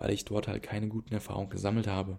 weil 0.02 0.10
ich 0.10 0.24
dort 0.24 0.48
halt 0.48 0.64
keine 0.64 0.88
guten 0.88 1.14
Erfahrungen 1.14 1.48
gesammelt 1.48 1.86
habe. 1.86 2.18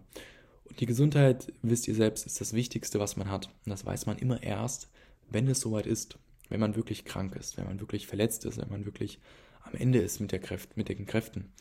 Und 0.64 0.80
die 0.80 0.86
Gesundheit, 0.86 1.52
wisst 1.62 1.86
ihr 1.90 1.96
selbst, 1.96 2.26
ist 2.26 2.40
das 2.40 2.54
Wichtigste, 2.54 2.98
was 2.98 3.18
man 3.18 3.30
hat. 3.30 3.48
Und 3.66 3.72
das 3.72 3.86
weiß 3.86 4.06
man 4.06 4.18
immer 4.18 4.42
erst, 4.42 4.90
wenn 5.30 5.50
es 5.50 5.60
soweit 5.60 5.86
ist. 5.86 6.18
Wenn 6.48 6.62
man 6.62 6.78
wirklich 6.78 7.04
krank 7.04 7.36
ist, 7.36 7.58
wenn 7.58 7.66
man 7.66 7.82
wirklich 7.82 8.08
verletzt 8.08 8.46
ist, 8.46 8.58
wenn 8.58 8.70
man 8.70 8.86
wirklich 8.86 9.20
am 9.64 9.76
Ende 9.76 10.00
ist 10.00 10.22
mit, 10.22 10.32
der 10.32 10.40
Kräft, 10.40 10.78
mit 10.78 10.88
den 10.88 11.06
Kräften. 11.06 11.52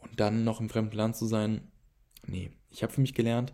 Und 0.00 0.18
dann 0.18 0.42
noch 0.42 0.58
im 0.58 0.68
fremden 0.68 0.96
Land 0.96 1.14
zu 1.14 1.26
sein, 1.26 1.68
nee. 2.26 2.50
Ich 2.70 2.82
habe 2.82 2.92
für 2.92 3.00
mich 3.00 3.14
gelernt, 3.14 3.52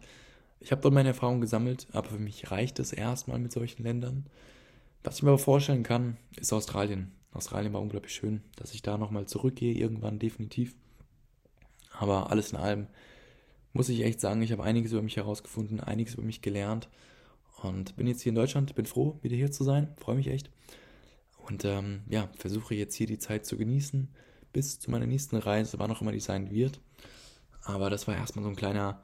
ich 0.60 0.72
habe 0.72 0.80
dort 0.80 0.94
meine 0.94 1.10
Erfahrungen 1.10 1.42
gesammelt, 1.42 1.88
aber 1.92 2.08
für 2.08 2.18
mich 2.18 2.50
reicht 2.50 2.78
es 2.78 2.94
erstmal 2.94 3.38
mit 3.38 3.52
solchen 3.52 3.82
Ländern. 3.82 4.24
Was 5.04 5.16
ich 5.16 5.24
mir 5.24 5.30
aber 5.30 5.38
vorstellen 5.38 5.82
kann, 5.82 6.16
ist 6.40 6.54
Australien. 6.54 7.12
Australien 7.32 7.74
war 7.74 7.82
unglaublich 7.82 8.14
schön, 8.14 8.40
dass 8.56 8.72
ich 8.72 8.80
da 8.80 8.96
nochmal 8.96 9.26
zurückgehe, 9.26 9.74
irgendwann 9.74 10.18
definitiv. 10.18 10.74
Aber 11.98 12.30
alles 12.30 12.52
in 12.52 12.58
allem 12.58 12.86
muss 13.72 13.88
ich 13.88 14.04
echt 14.04 14.20
sagen, 14.20 14.40
ich 14.42 14.52
habe 14.52 14.62
einiges 14.62 14.92
über 14.92 15.02
mich 15.02 15.16
herausgefunden, 15.16 15.80
einiges 15.80 16.14
über 16.14 16.22
mich 16.22 16.42
gelernt 16.42 16.88
und 17.62 17.96
bin 17.96 18.06
jetzt 18.06 18.22
hier 18.22 18.30
in 18.30 18.36
Deutschland, 18.36 18.74
bin 18.74 18.86
froh, 18.86 19.18
wieder 19.22 19.36
hier 19.36 19.50
zu 19.50 19.64
sein, 19.64 19.88
freue 19.96 20.16
mich 20.16 20.28
echt. 20.28 20.50
Und 21.38 21.64
ähm, 21.64 22.02
ja, 22.08 22.28
versuche 22.36 22.74
jetzt 22.74 22.94
hier 22.94 23.06
die 23.06 23.18
Zeit 23.18 23.46
zu 23.46 23.56
genießen, 23.56 24.08
bis 24.52 24.78
zu 24.78 24.90
meiner 24.90 25.06
nächsten 25.06 25.36
Reise, 25.36 25.78
wann 25.78 25.90
auch 25.90 26.00
immer 26.00 26.12
die 26.12 26.20
sein 26.20 26.50
wird. 26.50 26.80
Aber 27.62 27.90
das 27.90 28.06
war 28.06 28.16
erstmal 28.16 28.44
so 28.44 28.48
ein 28.50 28.56
kleiner, 28.56 29.02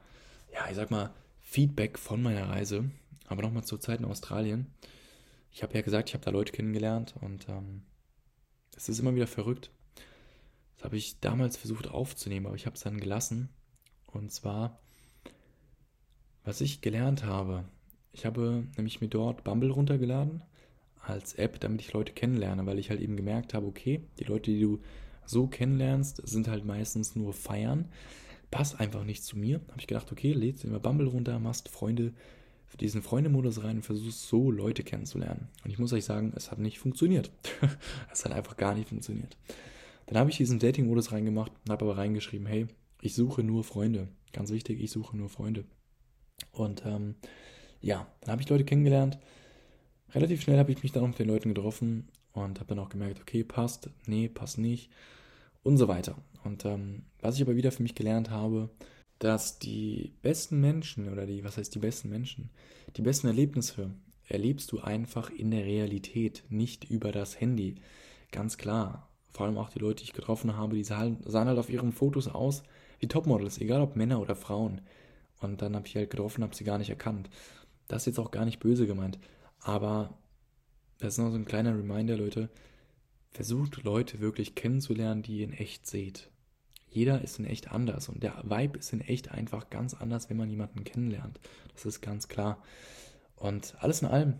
ja, 0.53 0.67
ich 0.69 0.75
sag 0.75 0.89
mal, 0.89 1.13
Feedback 1.41 1.99
von 1.99 2.21
meiner 2.21 2.49
Reise. 2.49 2.89
Aber 3.27 3.41
nochmal 3.41 3.63
zur 3.63 3.79
Zeit 3.79 3.99
in 3.99 4.05
Australien. 4.05 4.67
Ich 5.51 5.63
habe 5.63 5.73
ja 5.73 5.81
gesagt, 5.81 6.09
ich 6.09 6.13
habe 6.13 6.23
da 6.23 6.31
Leute 6.31 6.51
kennengelernt 6.51 7.15
und 7.19 7.49
ähm, 7.49 7.81
es 8.75 8.89
ist 8.89 8.99
immer 8.99 9.15
wieder 9.15 9.27
verrückt. 9.27 9.71
Das 10.75 10.85
habe 10.85 10.97
ich 10.97 11.19
damals 11.19 11.57
versucht 11.57 11.89
aufzunehmen, 11.89 12.45
aber 12.47 12.55
ich 12.55 12.65
habe 12.65 12.75
es 12.75 12.83
dann 12.83 12.99
gelassen. 12.99 13.49
Und 14.11 14.31
zwar, 14.31 14.79
was 16.43 16.61
ich 16.61 16.81
gelernt 16.81 17.25
habe. 17.25 17.65
Ich 18.11 18.25
habe 18.25 18.65
nämlich 18.77 19.01
mir 19.01 19.09
dort 19.09 19.43
Bumble 19.43 19.71
runtergeladen 19.71 20.41
als 21.01 21.33
App, 21.33 21.59
damit 21.59 21.81
ich 21.81 21.93
Leute 21.93 22.13
kennenlerne, 22.13 22.65
weil 22.65 22.79
ich 22.79 22.89
halt 22.89 23.01
eben 23.01 23.17
gemerkt 23.17 23.53
habe, 23.53 23.67
okay, 23.67 24.01
die 24.19 24.23
Leute, 24.23 24.51
die 24.51 24.61
du 24.61 24.79
so 25.25 25.47
kennenlernst, 25.47 26.21
sind 26.27 26.47
halt 26.47 26.65
meistens 26.65 27.15
nur 27.15 27.33
Feiern. 27.33 27.89
Passt 28.51 28.79
einfach 28.79 29.03
nicht 29.03 29.23
zu 29.23 29.37
mir. 29.37 29.61
Habe 29.69 29.79
ich 29.79 29.87
gedacht, 29.87 30.11
okay, 30.11 30.33
lädst 30.33 30.63
immer 30.63 30.79
Bumble 30.79 31.07
runter, 31.07 31.39
machst 31.39 31.69
Freunde 31.69 32.13
für 32.67 32.77
diesen 32.77 33.01
Freundemodus 33.01 33.63
rein 33.63 33.77
und 33.77 33.83
versuchst 33.83 34.27
so 34.27 34.51
Leute 34.51 34.83
kennenzulernen. 34.83 35.49
Und 35.63 35.71
ich 35.71 35.79
muss 35.79 35.93
euch 35.93 36.05
sagen, 36.05 36.33
es 36.35 36.51
hat 36.51 36.59
nicht 36.59 36.79
funktioniert. 36.79 37.31
es 38.11 38.25
hat 38.25 38.31
einfach 38.31 38.57
gar 38.57 38.73
nicht 38.75 38.89
funktioniert. 38.89 39.37
Dann 40.05 40.17
habe 40.17 40.29
ich 40.29 40.37
diesen 40.37 40.59
Dating-Modus 40.59 41.11
reingemacht, 41.11 41.51
habe 41.69 41.85
aber 41.85 41.97
reingeschrieben, 41.97 42.47
hey, 42.47 42.67
ich 43.01 43.15
suche 43.15 43.43
nur 43.43 43.63
Freunde. 43.63 44.07
Ganz 44.33 44.51
wichtig, 44.51 44.81
ich 44.81 44.91
suche 44.91 45.17
nur 45.17 45.29
Freunde. 45.29 45.65
Und 46.51 46.83
ähm, 46.85 47.15
ja, 47.81 48.07
dann 48.21 48.31
habe 48.33 48.41
ich 48.41 48.49
Leute 48.49 48.65
kennengelernt. 48.65 49.17
Relativ 50.13 50.41
schnell 50.41 50.59
habe 50.59 50.71
ich 50.71 50.83
mich 50.83 50.91
dann 50.91 51.03
auch 51.03 51.07
mit 51.07 51.19
den 51.19 51.27
Leuten 51.27 51.53
getroffen 51.53 52.07
und 52.33 52.59
habe 52.59 52.67
dann 52.69 52.79
auch 52.79 52.89
gemerkt, 52.89 53.19
okay, 53.21 53.43
passt, 53.43 53.89
nee, 54.05 54.27
passt 54.27 54.57
nicht 54.57 54.89
und 55.63 55.77
so 55.77 55.87
weiter. 55.87 56.15
Und 56.43 56.65
ähm, 56.65 57.03
was 57.21 57.35
ich 57.35 57.41
aber 57.41 57.55
wieder 57.55 57.71
für 57.71 57.83
mich 57.83 57.95
gelernt 57.95 58.29
habe, 58.29 58.69
dass 59.19 59.59
die 59.59 60.13
besten 60.21 60.61
Menschen 60.61 61.11
oder 61.11 61.25
die, 61.25 61.43
was 61.43 61.57
heißt 61.57 61.73
die 61.73 61.79
besten 61.79 62.09
Menschen, 62.09 62.49
die 62.97 63.01
besten 63.01 63.27
Erlebnisse 63.27 63.91
erlebst 64.27 64.71
du 64.71 64.79
einfach 64.79 65.29
in 65.29 65.51
der 65.51 65.65
Realität, 65.65 66.43
nicht 66.49 66.89
über 66.89 67.11
das 67.11 67.39
Handy. 67.39 67.75
Ganz 68.31 68.57
klar. 68.57 69.04
Vor 69.35 69.45
allem 69.45 69.57
auch 69.57 69.67
die 69.67 69.79
Leute, 69.79 69.97
die 69.97 70.05
ich 70.05 70.13
getroffen 70.13 70.55
habe, 70.55 70.77
die 70.77 70.85
sahen, 70.85 71.17
sahen 71.25 71.49
halt 71.49 71.59
auf 71.59 71.69
ihren 71.69 71.91
Fotos 71.91 72.29
aus 72.29 72.63
wie 72.99 73.09
Topmodels, 73.09 73.59
egal 73.59 73.81
ob 73.81 73.97
Männer 73.97 74.21
oder 74.21 74.33
Frauen. 74.33 74.79
Und 75.41 75.61
dann 75.61 75.75
habe 75.75 75.85
ich 75.87 75.95
halt 75.97 76.09
getroffen, 76.09 76.41
habe 76.41 76.55
sie 76.55 76.63
gar 76.63 76.77
nicht 76.77 76.89
erkannt. 76.89 77.29
Das 77.89 78.03
ist 78.03 78.05
jetzt 78.05 78.19
auch 78.19 78.31
gar 78.31 78.45
nicht 78.45 78.61
böse 78.61 78.87
gemeint. 78.87 79.19
Aber 79.59 80.17
das 80.99 81.15
ist 81.15 81.17
noch 81.17 81.31
so 81.31 81.35
ein 81.35 81.43
kleiner 81.43 81.77
Reminder, 81.77 82.15
Leute. 82.15 82.49
Versucht 83.31 83.83
Leute 83.83 84.21
wirklich 84.21 84.55
kennenzulernen, 84.55 85.21
die 85.21 85.39
ihr 85.39 85.43
in 85.43 85.51
echt 85.51 85.85
seht. 85.85 86.31
jeder 86.89 87.21
ist 87.21 87.37
in 87.37 87.45
echt 87.45 87.73
anders 87.73 88.07
und 88.07 88.23
der 88.23 88.41
Vibe 88.45 88.79
ist 88.79 88.93
in 88.93 89.01
echt 89.01 89.31
einfach 89.31 89.69
ganz 89.69 89.93
anders, 89.95 90.29
wenn 90.29 90.37
man 90.37 90.49
jemanden 90.49 90.85
kennenlernt. 90.85 91.41
Das 91.73 91.85
ist 91.85 91.99
ganz 91.99 92.29
klar. 92.29 92.63
Und 93.35 93.75
alles 93.79 94.01
in 94.01 94.07
allem 94.07 94.39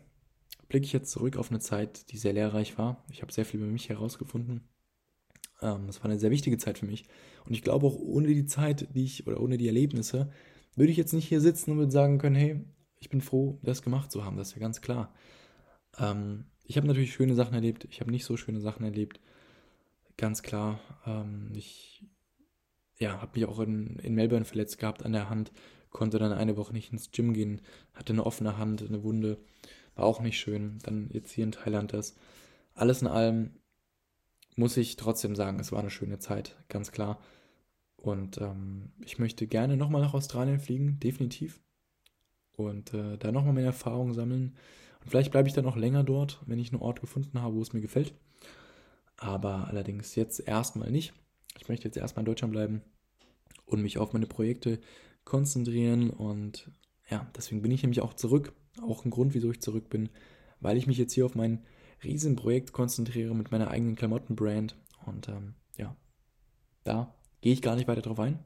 blicke 0.70 0.86
ich 0.86 0.94
jetzt 0.94 1.12
zurück 1.12 1.36
auf 1.36 1.52
eine 1.52 1.60
Zeit, 1.60 2.10
die 2.14 2.18
sehr 2.18 2.32
lehrreich 2.32 2.78
war. 2.78 3.04
Ich 3.12 3.22
habe 3.22 3.34
sehr 3.34 3.44
viel 3.44 3.60
über 3.60 3.70
mich 3.70 3.90
herausgefunden. 3.90 4.64
Ähm, 5.62 5.88
das 5.88 6.00
war 6.00 6.06
eine 6.10 6.20
sehr 6.20 6.32
wichtige 6.32 6.58
Zeit 6.58 6.80
für 6.80 6.86
mich. 6.86 7.06
Und 7.46 7.54
ich 7.54 7.62
glaube 7.62 7.88
auch 7.88 7.96
ohne 7.96 8.28
die 8.28 8.46
Zeit, 8.46 8.88
die 8.94 9.04
ich 9.04 9.28
oder 9.28 9.40
ohne 9.40 9.58
die 9.58 9.68
Erlebnisse, 9.68 10.32
würde 10.76 10.92
ich 10.92 10.98
jetzt 10.98 11.14
nicht 11.14 11.28
hier 11.28 11.42
sitzen 11.42 11.72
und 11.72 11.78
würde 11.78 11.92
sagen 11.92 12.18
können, 12.18 12.36
hey, 12.36 12.66
ich 13.00 13.10
bin 13.10 13.22
froh, 13.22 13.60
das 13.64 13.82
gemacht 13.82 14.12
zu 14.12 14.26
haben. 14.26 14.38
Das 14.38 14.50
ist 14.50 14.56
ja 14.56 14.60
ganz 14.60 14.82
klar. 14.82 15.14
Ähm, 16.00 16.46
ich 16.64 16.78
habe 16.78 16.88
natürlich 16.88 17.14
schöne 17.14 17.36
Sachen 17.36 17.54
erlebt. 17.54 17.86
Ich 17.90 18.02
habe 18.02 18.12
nicht 18.12 18.26
so 18.26 18.38
schöne 18.38 18.62
Sachen 18.62 18.84
erlebt. 18.84 19.20
Ganz 20.18 20.42
klar. 20.42 20.80
Ähm, 21.06 21.52
ich 21.54 22.04
ja, 22.98 23.22
habe 23.22 23.32
mich 23.36 23.48
auch 23.48 23.60
in, 23.60 23.98
in 24.00 24.16
Melbourne 24.16 24.46
verletzt 24.46 24.80
gehabt 24.80 25.04
an 25.04 25.14
der 25.14 25.30
Hand. 25.30 25.52
Konnte 25.92 26.20
dann 26.20 26.34
eine 26.34 26.58
Woche 26.58 26.74
nicht 26.74 26.92
ins 26.92 27.12
Gym 27.12 27.34
gehen. 27.34 27.62
Hatte 27.94 28.14
eine 28.14 28.26
offene 28.26 28.58
Hand, 28.58 28.82
eine 28.82 29.04
Wunde. 29.04 29.38
War 29.96 30.06
auch 30.06 30.22
nicht 30.22 30.40
schön. 30.40 30.80
Dann 30.84 31.10
jetzt 31.12 31.32
hier 31.32 31.44
in 31.44 31.52
Thailand 31.52 31.94
das. 31.94 32.16
Alles 32.74 33.02
in 33.02 33.08
allem 33.08 33.52
muss 34.56 34.78
ich 34.78 34.96
trotzdem 34.96 35.36
sagen, 35.36 35.60
es 35.60 35.72
war 35.72 35.80
eine 35.80 35.90
schöne 35.90 36.20
Zeit, 36.20 36.56
ganz 36.70 36.92
klar. 36.92 37.20
Und 37.98 38.40
ähm, 38.40 38.92
ich 39.04 39.20
möchte 39.20 39.48
gerne 39.48 39.78
nochmal 39.78 40.02
nach 40.02 40.14
Australien 40.14 40.60
fliegen, 40.60 41.00
definitiv. 41.00 41.60
Und 42.56 42.94
äh, 42.94 43.18
da 43.18 43.32
nochmal 43.32 43.54
mehr 43.54 43.66
Erfahrungen 43.66 44.14
sammeln. 44.14 44.56
Und 45.02 45.10
vielleicht 45.10 45.32
bleibe 45.32 45.48
ich 45.48 45.54
dann 45.54 45.66
noch 45.66 45.76
länger 45.76 46.04
dort, 46.04 46.42
wenn 46.46 46.60
ich 46.60 46.72
einen 46.72 46.82
Ort 46.82 47.02
gefunden 47.02 47.42
habe, 47.42 47.56
wo 47.56 47.62
es 47.62 47.74
mir 47.74 47.82
gefällt. 47.82 48.14
Aber 49.18 49.68
allerdings 49.68 50.16
jetzt 50.16 50.40
erstmal 50.40 50.92
nicht. 50.92 51.14
Ich 51.58 51.68
möchte 51.68 51.86
jetzt 51.86 51.98
erstmal 51.98 52.22
in 52.22 52.28
Deutschland 52.28 52.54
bleiben 52.54 52.82
und 53.66 53.82
mich 53.82 53.98
auf 53.98 54.14
meine 54.14 54.28
Projekte 54.28 54.80
konzentrieren. 55.26 56.10
Und 56.10 56.70
ja, 57.10 57.30
deswegen 57.36 57.62
bin 57.62 57.72
ich 57.72 57.82
nämlich 57.82 58.02
auch 58.02 58.14
zurück. 58.14 58.54
Auch 58.82 59.06
ein 59.06 59.12
Grund, 59.12 59.34
wieso 59.34 59.52
ich 59.52 59.62
zurück 59.62 59.90
bin, 59.90 60.10
weil 60.60 60.78
ich 60.78 60.88
mich 60.88 60.98
jetzt 60.98 61.14
hier 61.14 61.26
auf 61.26 61.36
mein 61.36 61.64
Riesenprojekt 62.06 62.72
konzentriere 62.72 63.36
mit 63.36 63.52
meiner 63.52 63.70
eigenen 63.70 63.96
Klamottenbrand. 63.96 64.76
Und 65.06 65.28
ähm, 65.28 65.56
ja, 65.78 65.96
da 66.84 67.14
gehe 67.42 67.54
ich 67.54 67.62
gar 67.62 67.76
nicht 67.76 67.88
weiter 67.88 68.02
drauf 68.02 68.20
ein. 68.20 68.40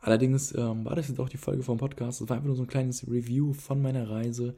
Allerdings 0.00 0.54
ähm, 0.54 0.84
war 0.84 0.96
das 0.96 1.08
jetzt 1.08 1.18
auch 1.18 1.28
die 1.28 1.38
Folge 1.38 1.62
vom 1.62 1.78
Podcast. 1.78 2.20
Es 2.20 2.28
war 2.28 2.36
einfach 2.36 2.46
nur 2.46 2.56
so 2.56 2.62
ein 2.62 2.68
kleines 2.68 3.08
Review 3.08 3.54
von 3.54 3.80
meiner 3.80 4.08
Reise 4.10 4.54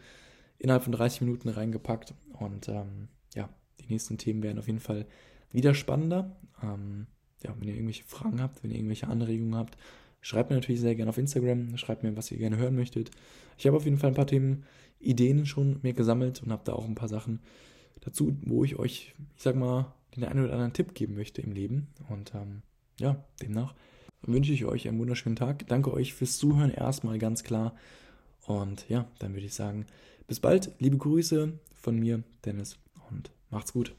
innerhalb 0.59 0.83
von 0.83 0.93
30 0.93 1.21
Minuten 1.21 1.49
reingepackt. 1.49 2.15
Und 2.39 2.69
ähm, 2.69 3.09
ja, 3.35 3.49
die 3.81 3.87
nächsten 3.87 4.19
Themen 4.19 4.43
werden 4.43 4.59
auf 4.59 4.67
jeden 4.67 4.81
Fall 4.81 5.07
wieder 5.53 5.73
spannender. 5.75 6.37
Ähm, 6.63 7.07
ja, 7.45 7.55
wenn 7.59 7.69
ihr 7.69 7.75
irgendwelche 7.75 8.05
Fragen 8.05 8.43
habt, 8.43 8.63
wenn 8.63 8.71
ihr 8.71 8.77
irgendwelche 8.77 9.07
Anregungen 9.07 9.55
habt, 9.55 9.77
schreibt 10.21 10.51
mir 10.51 10.57
natürlich 10.57 10.81
sehr 10.81 10.97
gerne 10.97 11.11
auf 11.11 11.19
Instagram. 11.19 11.77
Schreibt 11.77 12.03
mir, 12.03 12.17
was 12.17 12.33
ihr 12.33 12.39
gerne 12.39 12.57
hören 12.57 12.75
möchtet. 12.75 13.13
Ich 13.57 13.67
habe 13.67 13.77
auf 13.77 13.85
jeden 13.85 13.99
Fall 13.99 14.11
ein 14.11 14.17
paar 14.17 14.27
Themen, 14.27 14.65
Ideen 14.99 15.47
schon 15.47 15.79
mir 15.83 15.93
gesammelt 15.93 16.43
und 16.43 16.51
habe 16.51 16.65
da 16.65 16.73
auch 16.73 16.85
ein 16.85 16.95
paar 16.95 17.09
Sachen 17.09 17.41
dazu, 18.01 18.37
wo 18.43 18.65
ich 18.65 18.77
euch, 18.77 19.15
ich 19.37 19.43
sag 19.43 19.57
mal, 19.57 19.93
den 20.15 20.25
einen 20.25 20.45
oder 20.45 20.53
anderen 20.55 20.73
Tipp 20.73 20.95
geben 20.95 21.15
möchte 21.15 21.43
im 21.43 21.53
Leben. 21.53 21.89
Und 22.09 22.35
ähm, 22.35 22.63
ja, 22.99 23.25
demnach 23.43 23.75
wünsche 24.23 24.53
ich 24.53 24.65
euch 24.65 24.89
einen 24.89 24.99
wunderschönen 24.99 25.37
Tag. 25.37 25.67
Danke 25.69 25.93
euch 25.93 26.15
fürs 26.15 26.39
Zuhören 26.39 26.71
erstmal 26.71 27.19
ganz 27.19 27.45
klar. 27.45 27.75
Und 28.47 28.89
ja, 28.89 29.07
dann 29.19 29.35
würde 29.35 29.47
ich 29.47 29.55
sagen, 29.55 29.87
bis 30.27 30.41
bald. 30.41 30.73
Liebe 30.79 30.97
Grüße 30.97 31.53
von 31.75 31.99
mir, 31.99 32.23
Dennis, 32.45 32.79
und 33.11 33.31
macht's 33.51 33.73
gut. 33.73 33.95